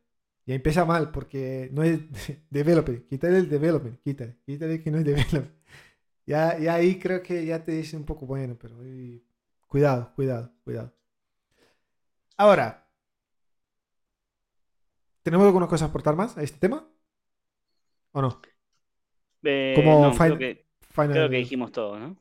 Ya 0.46 0.56
empieza 0.56 0.86
mal 0.86 1.12
porque 1.12 1.70
no 1.74 1.84
es 1.84 2.00
development, 2.50 3.08
quítale 3.08 3.38
el 3.40 3.50
development, 3.50 4.00
quítale, 4.04 4.38
quítale 4.46 4.82
que 4.82 4.92
no 4.92 5.00
es 5.00 5.06
development. 5.06 5.52
Ya, 6.26 6.58
ya 6.60 6.76
ahí 6.76 7.00
creo 7.00 7.24
que 7.24 7.46
ya 7.46 7.64
te 7.64 7.72
dice 7.74 7.98
un 7.98 8.06
poco 8.06 8.26
bueno, 8.26 8.58
pero 8.60 8.78
eh, 8.84 9.24
cuidado, 9.68 10.14
cuidado, 10.16 10.54
cuidado. 10.64 10.94
Ahora, 12.38 12.68
¿tenemos 15.24 15.46
alguna 15.46 15.68
cosa 15.68 15.86
a 15.86 15.88
aportar 15.90 16.16
más 16.16 16.38
a 16.38 16.44
este 16.44 16.58
tema? 16.60 16.88
¿O 18.12 18.22
no? 18.22 18.32
Eh, 19.44 19.96
Como 19.96 19.96
no, 20.00 20.20
creo 20.20 20.38
que, 20.38 20.68
final. 20.96 21.08
creo 21.10 21.30
que 21.30 21.38
dijimos 21.38 21.72
todo, 21.72 22.00
¿no? 22.00 22.18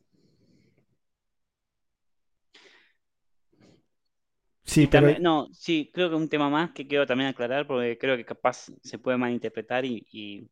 Sí, 4.65 4.87
Y 4.87 4.89
pero 4.89 5.15
también, 5.15 5.19
no, 5.19 5.49
sí, 5.53 5.91
creo 5.93 6.11
que 6.11 6.17
un 6.17 6.29
tema 6.29 6.51
más 6.51 6.73
que 6.73 6.87
quiero 6.87 7.07
también 7.07 7.31
aclarar, 7.31 7.67
porque 7.67 7.97
creo 7.99 8.17
que 8.17 8.25
capaz 8.27 8.67
se 8.83 8.99
puede 8.99 9.17
malinterpretar 9.17 9.85
y, 9.87 10.07
y 10.13 10.51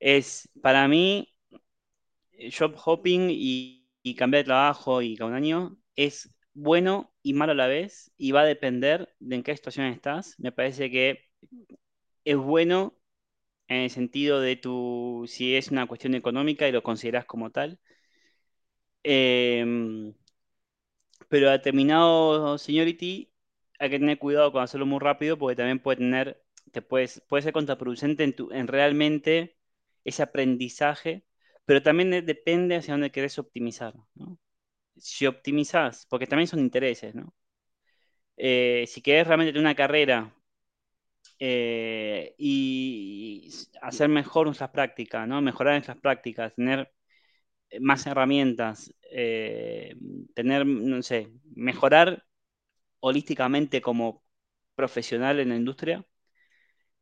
es, 0.00 0.48
para 0.62 0.86
mí, 0.88 1.28
job 2.50 2.74
hopping 2.84 3.28
y, 3.30 3.86
y 4.02 4.14
cambiar 4.14 4.42
de 4.44 4.46
trabajo 4.46 5.02
y 5.02 5.16
cada 5.16 5.30
un 5.30 5.36
año 5.36 5.76
es 5.96 6.34
bueno 6.54 7.12
y 7.30 7.34
malo 7.34 7.52
a 7.52 7.54
la 7.54 7.66
vez 7.68 8.12
y 8.16 8.32
va 8.32 8.42
a 8.42 8.44
depender 8.44 9.14
de 9.20 9.36
en 9.36 9.42
qué 9.42 9.56
situación 9.56 9.86
estás. 9.86 10.34
Me 10.38 10.52
parece 10.52 10.90
que 10.90 11.28
es 12.24 12.36
bueno 12.36 12.96
en 13.68 13.78
el 13.84 13.90
sentido 13.90 14.40
de 14.40 14.56
tu, 14.56 15.24
si 15.28 15.56
es 15.56 15.70
una 15.70 15.86
cuestión 15.88 16.14
económica 16.16 16.68
y 16.68 16.72
lo 16.72 16.82
consideras 16.84 17.26
como 17.26 17.50
tal. 17.50 17.80
Em, 19.04 20.14
pero 21.28 21.48
a 21.48 21.52
determinado 21.52 22.58
seniority 22.58 23.32
hay 23.78 23.90
que 23.90 23.98
tener 23.98 24.18
cuidado 24.18 24.52
con 24.52 24.62
hacerlo 24.62 24.86
muy 24.86 24.98
rápido 25.00 25.38
porque 25.38 25.56
también 25.56 25.78
puede 25.80 25.98
tener, 25.98 26.42
te 26.72 26.82
puedes, 26.82 27.22
puede 27.28 27.42
ser 27.42 27.52
contraproducente 27.52 28.24
en, 28.24 28.34
tu, 28.34 28.50
en 28.52 28.66
realmente 28.66 29.56
ese 30.04 30.22
aprendizaje, 30.22 31.24
pero 31.64 31.82
también 31.82 32.10
de- 32.10 32.22
depende 32.22 32.76
hacia 32.76 32.94
dónde 32.94 33.12
querés 33.12 33.38
optimizar, 33.38 33.94
¿no? 34.14 34.38
Si 35.00 35.26
optimizás, 35.26 36.06
porque 36.08 36.26
también 36.26 36.48
son 36.48 36.60
intereses, 36.60 37.14
¿no? 37.14 37.34
Eh, 38.36 38.84
si 38.86 39.02
querés 39.02 39.26
realmente 39.26 39.52
tener 39.52 39.64
una 39.66 39.74
carrera 39.74 40.32
eh, 41.38 42.34
y 42.38 43.50
hacer 43.82 44.08
mejor 44.08 44.46
nuestras 44.46 44.70
prácticas, 44.70 45.26
¿no? 45.28 45.40
Mejorar 45.42 45.74
nuestras 45.74 45.98
prácticas, 45.98 46.54
tener 46.54 46.92
más 47.80 48.06
herramientas, 48.06 48.94
eh, 49.12 49.96
tener, 50.34 50.66
no 50.66 51.02
sé, 51.02 51.30
mejorar 51.56 52.24
holísticamente 53.00 53.82
como 53.82 54.24
profesional 54.76 55.40
en 55.40 55.50
la 55.50 55.56
industria, 55.56 56.06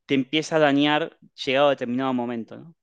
te 0.06 0.14
empieza 0.14 0.56
a 0.56 0.58
dañar 0.60 1.16
llegado 1.44 1.68
a 1.68 1.70
determinado 1.70 2.12
momento, 2.14 2.56
¿no? 2.56 2.74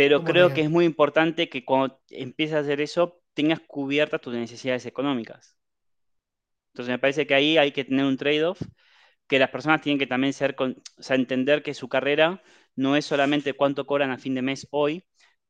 Pero 0.00 0.16
¿cómo 0.16 0.32
creo 0.32 0.48
que 0.54 0.62
dañar? 0.62 0.64
es 0.64 0.70
muy 0.70 0.86
importante 0.86 1.50
que 1.50 1.62
cuando 1.62 2.00
empieces 2.08 2.56
a 2.56 2.60
hacer 2.60 2.80
eso, 2.80 3.20
tengas 3.34 3.60
cubiertas 3.60 4.22
tus 4.22 4.32
necesidades 4.32 4.86
económicas. 4.86 5.58
Entonces 6.72 6.90
me 6.90 6.98
parece 6.98 7.26
que 7.26 7.34
ahí 7.34 7.58
hay 7.58 7.70
que 7.70 7.84
tener 7.84 8.06
un 8.06 8.16
trade-off, 8.16 8.62
que 9.26 9.38
las 9.38 9.50
personas 9.50 9.82
tienen 9.82 9.98
que 9.98 10.06
también 10.06 10.32
ser, 10.32 10.56
o 10.58 11.02
sea, 11.02 11.16
entender 11.16 11.62
que 11.62 11.74
su 11.74 11.90
carrera 11.90 12.42
no 12.76 12.96
es 12.96 13.04
solamente 13.04 13.52
cuánto 13.52 13.84
cobran 13.84 14.10
a 14.10 14.16
fin 14.16 14.34
de 14.34 14.40
mes 14.40 14.66
hoy, 14.70 15.04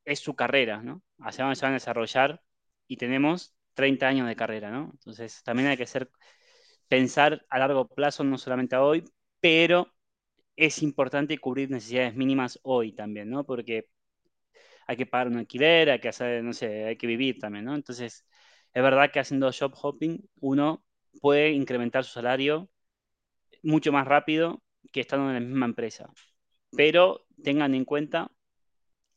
es 0.04 0.18
su 0.18 0.34
carrera, 0.34 0.82
¿no? 0.82 1.00
Hacia 1.20 1.44
dónde 1.44 1.54
se 1.54 1.66
van 1.66 1.74
a 1.74 1.76
desarrollar 1.76 2.42
y 2.88 2.96
tenemos 2.96 3.54
30 3.74 4.08
años 4.08 4.26
de 4.26 4.34
carrera, 4.34 4.72
¿no? 4.72 4.90
Entonces 4.94 5.44
también 5.44 5.68
hay 5.68 5.76
que 5.76 5.86
ser, 5.86 6.10
pensar 6.88 7.46
a 7.50 7.58
largo 7.60 7.86
plazo, 7.86 8.24
no 8.24 8.36
solamente 8.36 8.74
a 8.74 8.82
hoy, 8.82 9.04
pero 9.40 9.94
es 10.56 10.82
importante 10.82 11.38
cubrir 11.38 11.70
necesidades 11.70 12.16
mínimas 12.16 12.58
hoy 12.64 12.92
también, 12.92 13.30
¿no? 13.30 13.46
Porque 13.46 13.88
hay 14.90 14.96
que 14.96 15.06
pagar 15.06 15.28
un 15.28 15.38
alquiler, 15.38 15.88
hay 15.88 16.00
que 16.00 16.08
hacer, 16.08 16.42
no 16.42 16.52
sé, 16.52 16.84
hay 16.84 16.96
que 16.96 17.06
vivir 17.06 17.38
también, 17.38 17.64
¿no? 17.64 17.76
Entonces, 17.76 18.26
es 18.74 18.82
verdad 18.82 19.12
que 19.12 19.20
haciendo 19.20 19.52
job 19.52 19.72
hopping 19.80 20.28
uno 20.40 20.84
puede 21.20 21.52
incrementar 21.52 22.02
su 22.04 22.14
salario 22.14 22.68
mucho 23.62 23.92
más 23.92 24.04
rápido 24.08 24.64
que 24.92 25.00
estando 25.00 25.28
en 25.28 25.34
la 25.34 25.40
misma 25.40 25.66
empresa. 25.66 26.10
Pero 26.72 27.24
tengan 27.44 27.76
en 27.76 27.84
cuenta, 27.84 28.32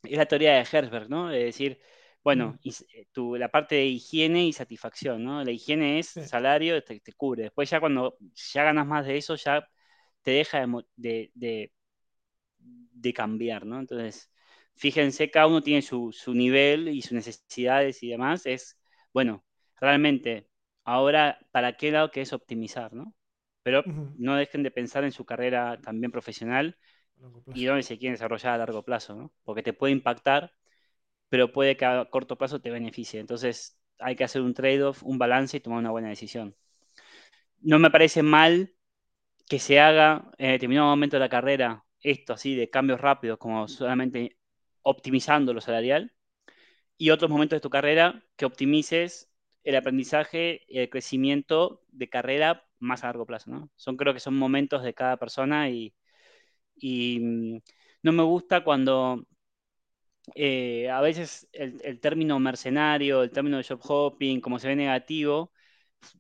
es 0.04 0.16
la 0.16 0.28
teoría 0.28 0.54
de 0.54 0.68
Herzberg, 0.72 1.10
¿no? 1.10 1.32
Es 1.32 1.44
decir, 1.44 1.80
bueno, 2.24 2.60
eh, 2.64 3.08
la 3.40 3.50
parte 3.50 3.74
de 3.74 3.86
higiene 3.88 4.46
y 4.46 4.54
satisfacción, 4.54 5.24
¿no? 5.24 5.44
La 5.44 5.52
higiene 5.52 5.98
es 5.98 6.10
salario, 6.10 6.84
te, 6.84 7.02
cubre. 7.18 7.44
Después 7.46 7.68
ya 7.68 7.80
cuando 7.80 8.16
ya 8.36 8.64
ganas 8.64 8.86
más 8.86 9.08
de 9.08 9.18
eso, 9.18 9.36
ya 9.38 9.68
te 10.22 10.32
deja 10.32 10.68
de, 10.98 11.32
de, 11.34 13.14
cambiar, 13.14 13.66
¿no? 13.66 13.80
Entonces, 13.80 14.30
fíjense, 14.76 15.32
cada 15.32 15.48
uno 15.48 15.62
tiene 15.62 15.82
su, 15.82 16.12
su, 16.12 16.34
nivel 16.34 16.90
y 16.90 17.02
sus 17.02 17.14
necesidades 17.14 18.04
y 18.04 18.10
demás. 18.10 18.46
Es, 18.46 18.80
bueno, 19.14 19.44
realmente, 19.80 20.50
ahora, 20.84 21.40
¿para 21.52 21.78
qué 21.78 21.92
lado 21.92 22.12
que 22.12 22.22
es 22.22 22.34
optimizar, 22.34 22.94
¿no? 22.94 23.16
Pero 23.64 23.84
no 24.18 24.36
dejen 24.36 24.64
de 24.64 24.72
pensar 24.72 25.04
en 25.04 25.12
su 25.12 25.26
carrera 25.26 25.80
también 25.82 26.12
profesional 26.12 26.78
y 27.54 27.66
dónde 27.66 27.84
se 27.84 27.98
quieren 27.98 28.16
desarrollar 28.16 28.54
a 28.54 28.58
largo 28.58 28.84
plazo, 28.84 29.16
¿no? 29.16 29.34
Porque 29.44 29.64
te 29.64 29.74
puede 29.74 29.94
impactar, 29.94 30.54
pero 31.30 31.52
puede 31.54 31.78
que 31.78 31.86
a 31.86 32.06
corto 32.06 32.38
plazo 32.38 32.62
te 32.62 32.72
beneficie. 32.72 33.20
Entonces, 33.20 33.80
hay 34.00 34.16
que 34.16 34.26
hacer 34.26 34.42
un 34.42 34.54
trade-off, 34.54 35.04
un 35.04 35.18
balance 35.18 35.58
y 35.58 35.60
tomar 35.62 35.80
una 35.80 35.92
buena 35.92 36.10
decisión. 36.10 36.56
No 37.62 37.80
me 37.80 37.90
parece 37.90 38.24
mal 38.24 38.74
que 39.48 39.60
se 39.60 39.80
haga 39.80 40.32
en 40.38 40.52
determinado 40.52 40.88
momento 40.88 41.16
de 41.16 41.22
la 41.22 41.30
carrera 41.30 41.86
esto 42.02 42.34
así 42.34 42.56
de 42.56 42.70
cambios 42.70 43.00
rápidos, 43.00 43.38
como 43.40 43.68
solamente 43.68 44.38
optimizando 44.84 45.54
lo 45.54 45.62
salarial, 45.62 46.14
y 46.98 47.10
otros 47.10 47.30
momentos 47.32 47.58
de 47.58 47.62
tu 47.62 47.70
carrera 47.70 48.24
que 48.36 48.46
optimices 48.46 49.30
el 49.64 49.76
aprendizaje 49.76 50.62
y 50.68 50.80
el 50.80 50.90
crecimiento 50.90 51.82
de 51.90 52.10
carrera 52.10 52.66
más 52.80 53.04
a 53.04 53.08
largo 53.08 53.26
plazo, 53.26 53.52
¿no? 53.52 53.70
Son, 53.76 53.98
creo 53.98 54.14
que 54.14 54.20
son 54.20 54.36
momentos 54.36 54.84
de 54.84 54.94
cada 54.94 55.18
persona 55.18 55.70
y, 55.70 55.94
mm, 56.82 57.58
no 58.04 58.12
me 58.12 58.24
gusta 58.24 58.64
cuando 58.64 59.26
eh, 60.36 60.90
a 60.90 61.02
veces 61.02 61.48
el, 61.52 62.00
término 62.00 62.40
mercenario, 62.40 63.24
el 63.24 63.32
término 63.32 63.58
de 63.58 63.64
job 63.64 63.80
hopping, 63.84 64.42
como 64.42 64.60
se 64.60 64.70
ve 64.70 64.76
negativo, 64.76 65.52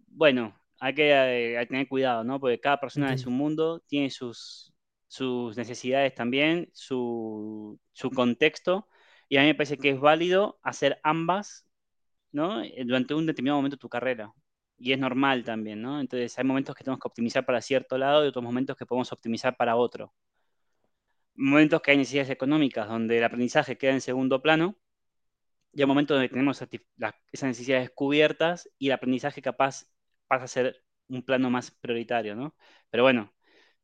bueno, 0.07 0.55
hay 0.79 0.93
que, 0.95 1.55
eh, 1.57 1.65
tener 1.67 1.87
cuidado, 1.87 2.23
¿no? 2.23 2.39
Porque 2.39 2.59
cada 2.59 2.79
persona 2.79 3.13
es 3.13 3.25
un 3.25 3.35
mundo, 3.35 3.81
tiene 3.87 4.09
sus, 4.09 4.72
sus 5.13 5.55
necesidades 5.57 6.15
también, 6.15 6.69
su, 6.73 7.79
su 7.91 8.09
contexto, 8.11 8.87
y 9.29 9.37
a 9.37 9.41
mí 9.41 9.47
me 9.47 9.55
parece 9.55 9.77
que 9.77 9.91
es 9.91 9.99
válido 9.99 10.59
hacer 10.63 10.99
ambas, 11.03 11.67
¿no? 12.31 12.61
Eh, 12.63 12.83
durante 12.85 13.13
un 13.13 13.25
determinado 13.27 13.57
momento 13.57 13.77
de 13.77 13.81
tu 13.81 13.89
carrera. 13.89 14.33
Y 14.77 14.93
es 14.93 14.99
normal 14.99 15.43
también, 15.43 15.81
¿no? 15.83 15.99
Entonces 16.01 16.37
hay 16.39 16.45
momentos 16.45 16.75
que 16.75 16.83
tenemos 16.83 16.99
que 16.99 17.07
optimizar 17.07 17.45
para 17.45 17.61
cierto 17.61 17.97
lado 17.97 18.25
y 18.25 18.29
otros 18.29 18.43
momentos 18.43 18.75
que 18.77 18.85
podemos 18.87 19.11
optimizar 19.13 19.55
para 19.57 19.75
otro. 19.75 20.13
Momentos 21.35 21.81
que 21.81 21.91
hay 21.91 21.97
necesidades 21.97 22.31
económicas 22.31 22.87
donde 22.87 23.17
el 23.17 23.23
aprendizaje 23.23 23.77
queda 23.77 23.91
en 23.93 24.01
segundo 24.01 24.41
plano 24.41 24.77
y 25.73 25.81
hay 25.81 25.87
momentos 25.87 26.15
donde 26.15 26.29
tenemos 26.29 26.61
esas 26.61 27.47
necesidades 27.47 27.91
cubiertas 27.91 28.69
y 28.79 28.87
el 28.87 28.93
aprendizaje 28.93 29.41
capaz 29.41 29.85
pasa 30.27 30.45
a 30.45 30.47
ser 30.47 30.83
un 31.07 31.23
plano 31.23 31.49
más 31.51 31.71
prioritario, 31.71 32.35
¿no? 32.35 32.55
Pero 32.89 33.03
bueno, 33.03 33.33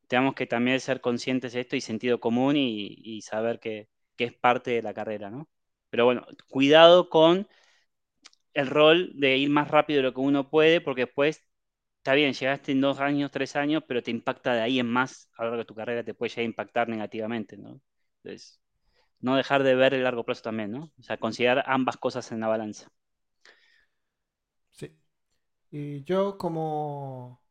tenemos 0.10 0.36
que 0.36 0.48
también 0.48 0.80
ser 0.82 1.02
conscientes 1.02 1.54
de 1.54 1.62
esto 1.62 1.76
y 1.78 1.82
sentido 1.82 2.20
común 2.20 2.56
y, 2.58 3.22
saber 3.22 3.60
que, 3.60 3.90
es 4.18 4.34
parte 4.34 4.72
de 4.72 4.82
la 4.82 4.94
carrera, 4.94 5.30
¿no? 5.30 5.50
Pero 5.90 6.06
bueno, 6.06 6.26
cuidado 6.50 7.10
con 7.10 7.48
el 8.54 8.68
rol 8.68 9.12
de 9.16 9.38
ir 9.38 9.50
más 9.50 9.70
rápido 9.70 9.98
de 9.98 10.04
lo 10.04 10.14
que 10.14 10.20
uno 10.22 10.50
puede, 10.50 10.82
porque 10.82 11.06
después, 11.06 11.46
está 11.98 12.14
bien, 12.16 12.34
llegaste 12.34 12.72
en 12.74 12.82
dos 12.82 13.00
años, 13.00 13.32
tres 13.32 13.56
años, 13.56 13.84
pero 13.88 14.04
te 14.04 14.12
impacta 14.12 14.54
de 14.54 14.62
ahí 14.62 14.80
en 14.80 14.88
más, 14.88 15.30
a 15.38 15.44
lo 15.44 15.50
largo 15.50 15.64
de 15.64 15.66
tu 15.66 15.76
carrera 15.76 16.04
te 16.04 16.14
puede 16.14 16.30
llegar 16.32 16.46
impactar 16.46 16.90
negativamente, 16.90 17.58
¿no? 17.58 17.82
Entonces, 18.24 18.60
no 19.22 19.36
dejar 19.38 19.64
de 19.64 19.76
ver 19.76 19.94
el 19.94 20.04
largo 20.04 20.26
plazo 20.26 20.42
también, 20.44 20.72
¿no? 20.72 20.92
O 21.00 21.04
sea, 21.04 21.18
considerar 21.18 21.64
ambas 21.68 21.98
cosas 21.98 22.32
en 22.32 22.40
la 22.42 22.48
balanza. 22.48 22.92
Sí. 24.72 24.96
Y 25.72 26.04
yo 26.04 26.38
como... 26.38 27.42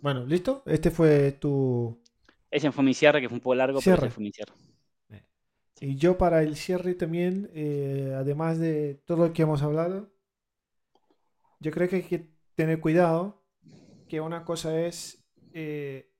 Bueno, 0.00 0.24
¿listo? 0.24 0.62
Este 0.66 0.90
fue 0.90 1.32
tu... 1.32 1.98
Ese 2.50 2.72
fue 2.72 2.84
mi 2.84 2.94
cierre, 2.94 3.20
que 3.20 3.28
fue 3.28 3.36
un 3.36 3.40
poco 3.40 3.54
largo, 3.54 3.80
pero 3.80 3.96
ese 3.96 4.10
fue 4.10 4.22
mi 4.22 4.32
cierre. 4.32 4.52
Y 5.80 5.96
yo 5.96 6.18
para 6.18 6.42
el 6.42 6.56
cierre 6.56 6.94
también, 6.94 7.50
eh, 7.54 8.12
además 8.16 8.58
de 8.58 9.00
todo 9.04 9.26
lo 9.26 9.32
que 9.32 9.42
hemos 9.42 9.62
hablado, 9.62 10.10
yo 11.60 11.70
creo 11.70 11.88
que 11.88 11.96
hay 11.96 12.02
que 12.02 12.30
tener 12.54 12.80
cuidado, 12.80 13.44
que 14.08 14.20
una 14.20 14.44
cosa 14.44 14.80
es 14.80 15.24
eh, 15.52 16.10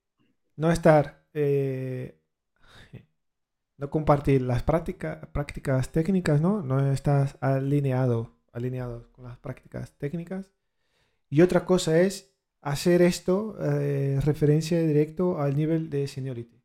no 0.56 0.70
estar, 0.70 1.26
eh, 1.34 2.20
no 3.78 3.90
compartir 3.90 4.42
las 4.42 4.62
prácticas, 4.62 5.26
prácticas 5.32 5.90
técnicas, 5.90 6.40
¿no? 6.40 6.62
No 6.62 6.92
estás 6.92 7.36
alineado, 7.40 8.36
alineado 8.52 9.10
con 9.12 9.24
las 9.24 9.38
prácticas 9.38 9.92
técnicas. 9.98 10.52
Y 11.30 11.42
otra 11.42 11.64
cosa 11.64 12.00
es 12.00 12.37
hacer 12.70 13.02
esto 13.02 13.56
eh, 13.60 14.20
referencia 14.24 14.80
directo 14.80 15.40
al 15.40 15.56
nivel 15.56 15.90
de 15.90 16.06
seniority. 16.06 16.62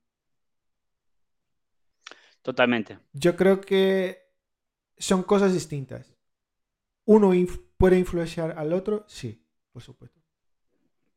Totalmente. 2.41 2.99
Yo 3.13 3.35
creo 3.35 3.61
que 3.61 4.17
son 4.97 5.23
cosas 5.23 5.53
distintas. 5.53 6.13
Uno 7.05 7.31
¿Puede 7.77 7.99
influenciar 7.99 8.57
al 8.57 8.71
otro? 8.71 9.03
Sí, 9.07 9.45
por 9.71 9.81
supuesto. 9.81 10.21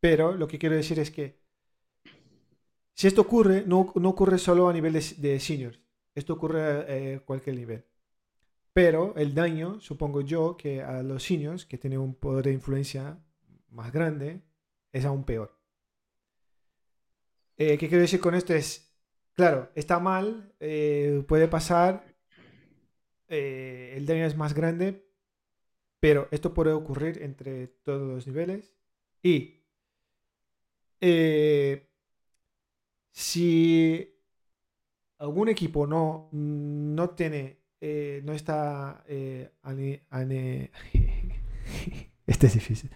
Pero 0.00 0.34
lo 0.34 0.48
que 0.48 0.58
quiero 0.58 0.74
decir 0.74 0.98
es 0.98 1.10
que 1.10 1.40
si 2.92 3.06
esto 3.06 3.20
ocurre, 3.22 3.64
no, 3.66 3.80
ocurre 3.80 4.38
solo 4.38 4.68
a 4.68 4.72
nivel 4.72 4.94
de, 4.94 5.40
seniors. 5.40 5.78
Esto 6.14 6.32
ocurre 6.32 6.62
a 6.62 6.84
eh, 6.88 7.20
cualquier 7.24 7.56
nivel. 7.56 7.84
Pero 8.72 9.14
el 9.16 9.34
daño, 9.34 9.80
supongo 9.80 10.22
yo, 10.22 10.56
que 10.56 10.82
a 10.82 11.02
los 11.02 11.22
seniors, 11.22 11.66
que 11.66 11.78
tienen 11.78 12.00
un 12.00 12.14
poder 12.14 12.46
de 12.46 12.52
influencia 12.52 13.18
más 13.68 13.92
grande, 13.92 14.42
es 14.96 15.04
aún 15.04 15.24
peor. 15.24 15.56
Eh, 17.56 17.78
¿Qué 17.78 17.88
quiero 17.88 18.02
decir 18.02 18.20
con 18.20 18.34
esto? 18.34 18.54
Es, 18.54 18.94
claro, 19.34 19.70
está 19.74 19.98
mal, 19.98 20.54
eh, 20.60 21.24
puede 21.28 21.48
pasar, 21.48 22.04
el 23.28 24.06
daño 24.06 24.24
es 24.24 24.36
más 24.36 24.54
grande, 24.54 25.06
pero 26.00 26.28
esto 26.30 26.54
puede 26.54 26.72
ocurrir 26.72 27.22
entre 27.22 27.68
todos 27.68 28.08
los 28.08 28.26
niveles. 28.26 28.74
Y 29.22 29.64
eh, 31.00 31.88
si 33.12 34.14
algún 35.18 35.48
equipo 35.48 35.86
no, 35.86 36.28
no 36.32 37.10
tiene, 37.10 37.60
eh, 37.80 38.22
no 38.24 38.32
está 38.32 39.04
eh, 39.08 39.50
este 42.26 42.46
es 42.46 42.54
difícil, 42.54 42.90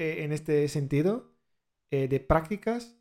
anileado 0.00 0.24
en 0.24 0.32
este 0.32 0.68
sentido 0.68 1.32
de 1.90 2.20
prácticas, 2.20 2.96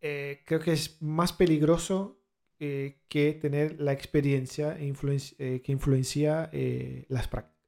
creo 0.00 0.60
que 0.60 0.72
es 0.72 1.02
más 1.02 1.32
peligroso 1.32 2.20
eh, 2.62 2.98
que 3.08 3.32
tener 3.32 3.80
la 3.80 3.92
experiencia 3.92 4.76
eh, 4.78 5.62
que 5.64 5.72
influencia 5.72 6.50
eh, 6.52 7.06
las 7.08 7.26
prácticas. 7.26 7.58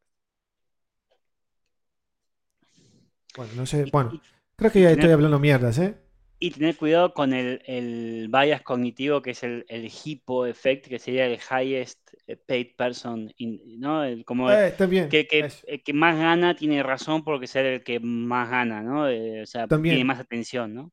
Bueno, 3.34 3.52
no 3.56 3.64
sé, 3.64 3.86
bueno, 3.90 4.20
creo 4.54 4.70
que 4.70 4.82
ya 4.82 4.90
estoy 4.90 5.10
hablando 5.10 5.38
mierdas, 5.38 5.78
¿eh? 5.78 5.96
Y 6.44 6.50
tener 6.50 6.76
cuidado 6.76 7.14
con 7.14 7.32
el, 7.32 7.62
el 7.66 8.28
bias 8.28 8.62
cognitivo, 8.62 9.22
que 9.22 9.30
es 9.30 9.42
el, 9.44 9.64
el 9.68 9.88
hippo 10.04 10.44
effect, 10.46 10.88
que 10.88 10.98
sería 10.98 11.26
el 11.26 11.38
highest 11.38 12.00
paid 12.46 12.74
person, 12.76 13.32
¿no? 13.78 14.02
como 14.26 14.50
también, 14.76 15.08
que, 15.08 15.28
que, 15.28 15.48
el 15.66 15.82
que 15.84 15.92
más 15.92 16.18
gana 16.18 16.56
tiene 16.56 16.82
razón 16.82 17.22
porque 17.22 17.46
ser 17.46 17.66
el 17.66 17.84
que 17.84 18.00
más 18.00 18.50
gana, 18.50 18.82
¿no? 18.82 19.04
o 19.04 19.46
sea, 19.46 19.68
tiene 19.68 20.04
más 20.04 20.18
atención, 20.18 20.74
¿no? 20.74 20.92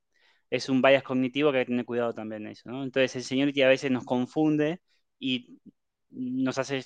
es 0.49 0.69
un 0.69 0.81
bias 0.81 1.03
cognitivo 1.03 1.51
que 1.51 1.59
hay 1.59 1.65
que 1.65 1.71
tener 1.71 1.85
cuidado 1.85 2.13
también 2.13 2.47
eso, 2.47 2.69
¿no? 2.69 2.83
Entonces 2.83 3.15
el 3.15 3.23
seniority 3.23 3.61
a 3.61 3.67
veces 3.67 3.91
nos 3.91 4.03
confunde 4.03 4.81
y 5.19 5.59
nos 6.09 6.57
hace 6.57 6.83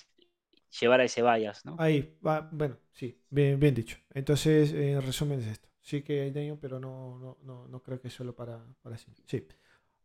llevar 0.79 0.99
a 1.01 1.05
ese 1.05 1.21
bias, 1.21 1.65
¿no? 1.65 1.75
Ahí, 1.79 2.17
va, 2.25 2.49
bueno, 2.51 2.77
sí, 2.91 3.21
bien, 3.29 3.59
bien 3.59 3.73
dicho. 3.73 3.97
Entonces, 4.13 4.73
en 4.73 5.01
resumen 5.01 5.39
es 5.39 5.47
esto. 5.47 5.72
Sí 5.83 6.01
que 6.01 6.21
hay 6.21 6.31
daño, 6.31 6.57
pero 6.59 6.79
no, 6.79 7.19
no, 7.19 7.37
no, 7.43 7.67
no 7.67 7.83
creo 7.83 7.99
que 7.99 8.07
es 8.07 8.13
solo 8.13 8.33
para, 8.33 8.65
para 8.81 8.97
sí. 8.97 9.11
Sí. 9.25 9.45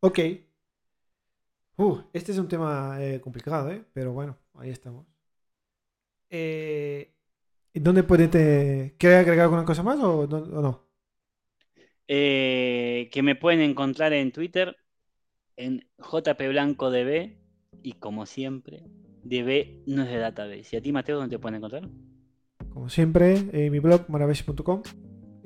Ok. 0.00 0.18
Uh, 1.76 1.98
este 2.12 2.32
es 2.32 2.38
un 2.38 2.48
tema 2.48 2.96
eh, 3.00 3.20
complicado, 3.20 3.70
¿eh? 3.70 3.84
Pero 3.92 4.12
bueno, 4.12 4.36
ahí 4.54 4.70
estamos. 4.70 5.06
Eh, 6.28 7.14
¿Dónde 7.72 8.02
puede 8.02 8.26
te... 8.26 8.96
¿Quieres 8.98 9.20
agregar 9.20 9.44
alguna 9.44 9.64
cosa 9.64 9.84
más 9.84 10.00
o 10.00 10.26
no? 10.26 10.36
o 10.36 10.62
no? 10.62 10.88
Eh, 12.08 13.08
que 13.12 13.22
me 13.22 13.36
pueden 13.36 13.60
encontrar 13.60 14.12
en 14.12 14.32
Twitter 14.32 14.76
en 15.56 15.86
jpblancodb 15.98 17.36
y 17.84 17.92
como 17.92 18.26
siempre, 18.26 18.82
DB 19.22 19.84
no 19.86 20.02
es 20.02 20.08
de 20.08 20.18
database. 20.18 20.68
¿Y 20.72 20.76
a 20.76 20.82
ti, 20.82 20.90
Mateo, 20.90 21.18
dónde 21.18 21.36
te 21.36 21.40
pueden 21.40 21.56
encontrar? 21.56 21.88
Como 22.70 22.88
siempre, 22.88 23.48
en 23.52 23.70
mi 23.70 23.78
blog 23.78 24.08
maraves.com 24.08 24.82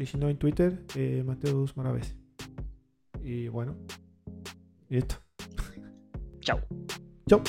y 0.03 0.07
si 0.07 0.19
no 0.19 0.29
en 0.29 0.37
Twitter, 0.37 0.85
eh, 0.97 1.23
Mateus 1.25 1.77
Maraves. 1.77 2.17
Y 3.23 3.49
bueno, 3.49 3.77
y 4.91 4.99
esto. 4.99 5.17
Chao. 6.41 6.61
Chau. 7.29 7.41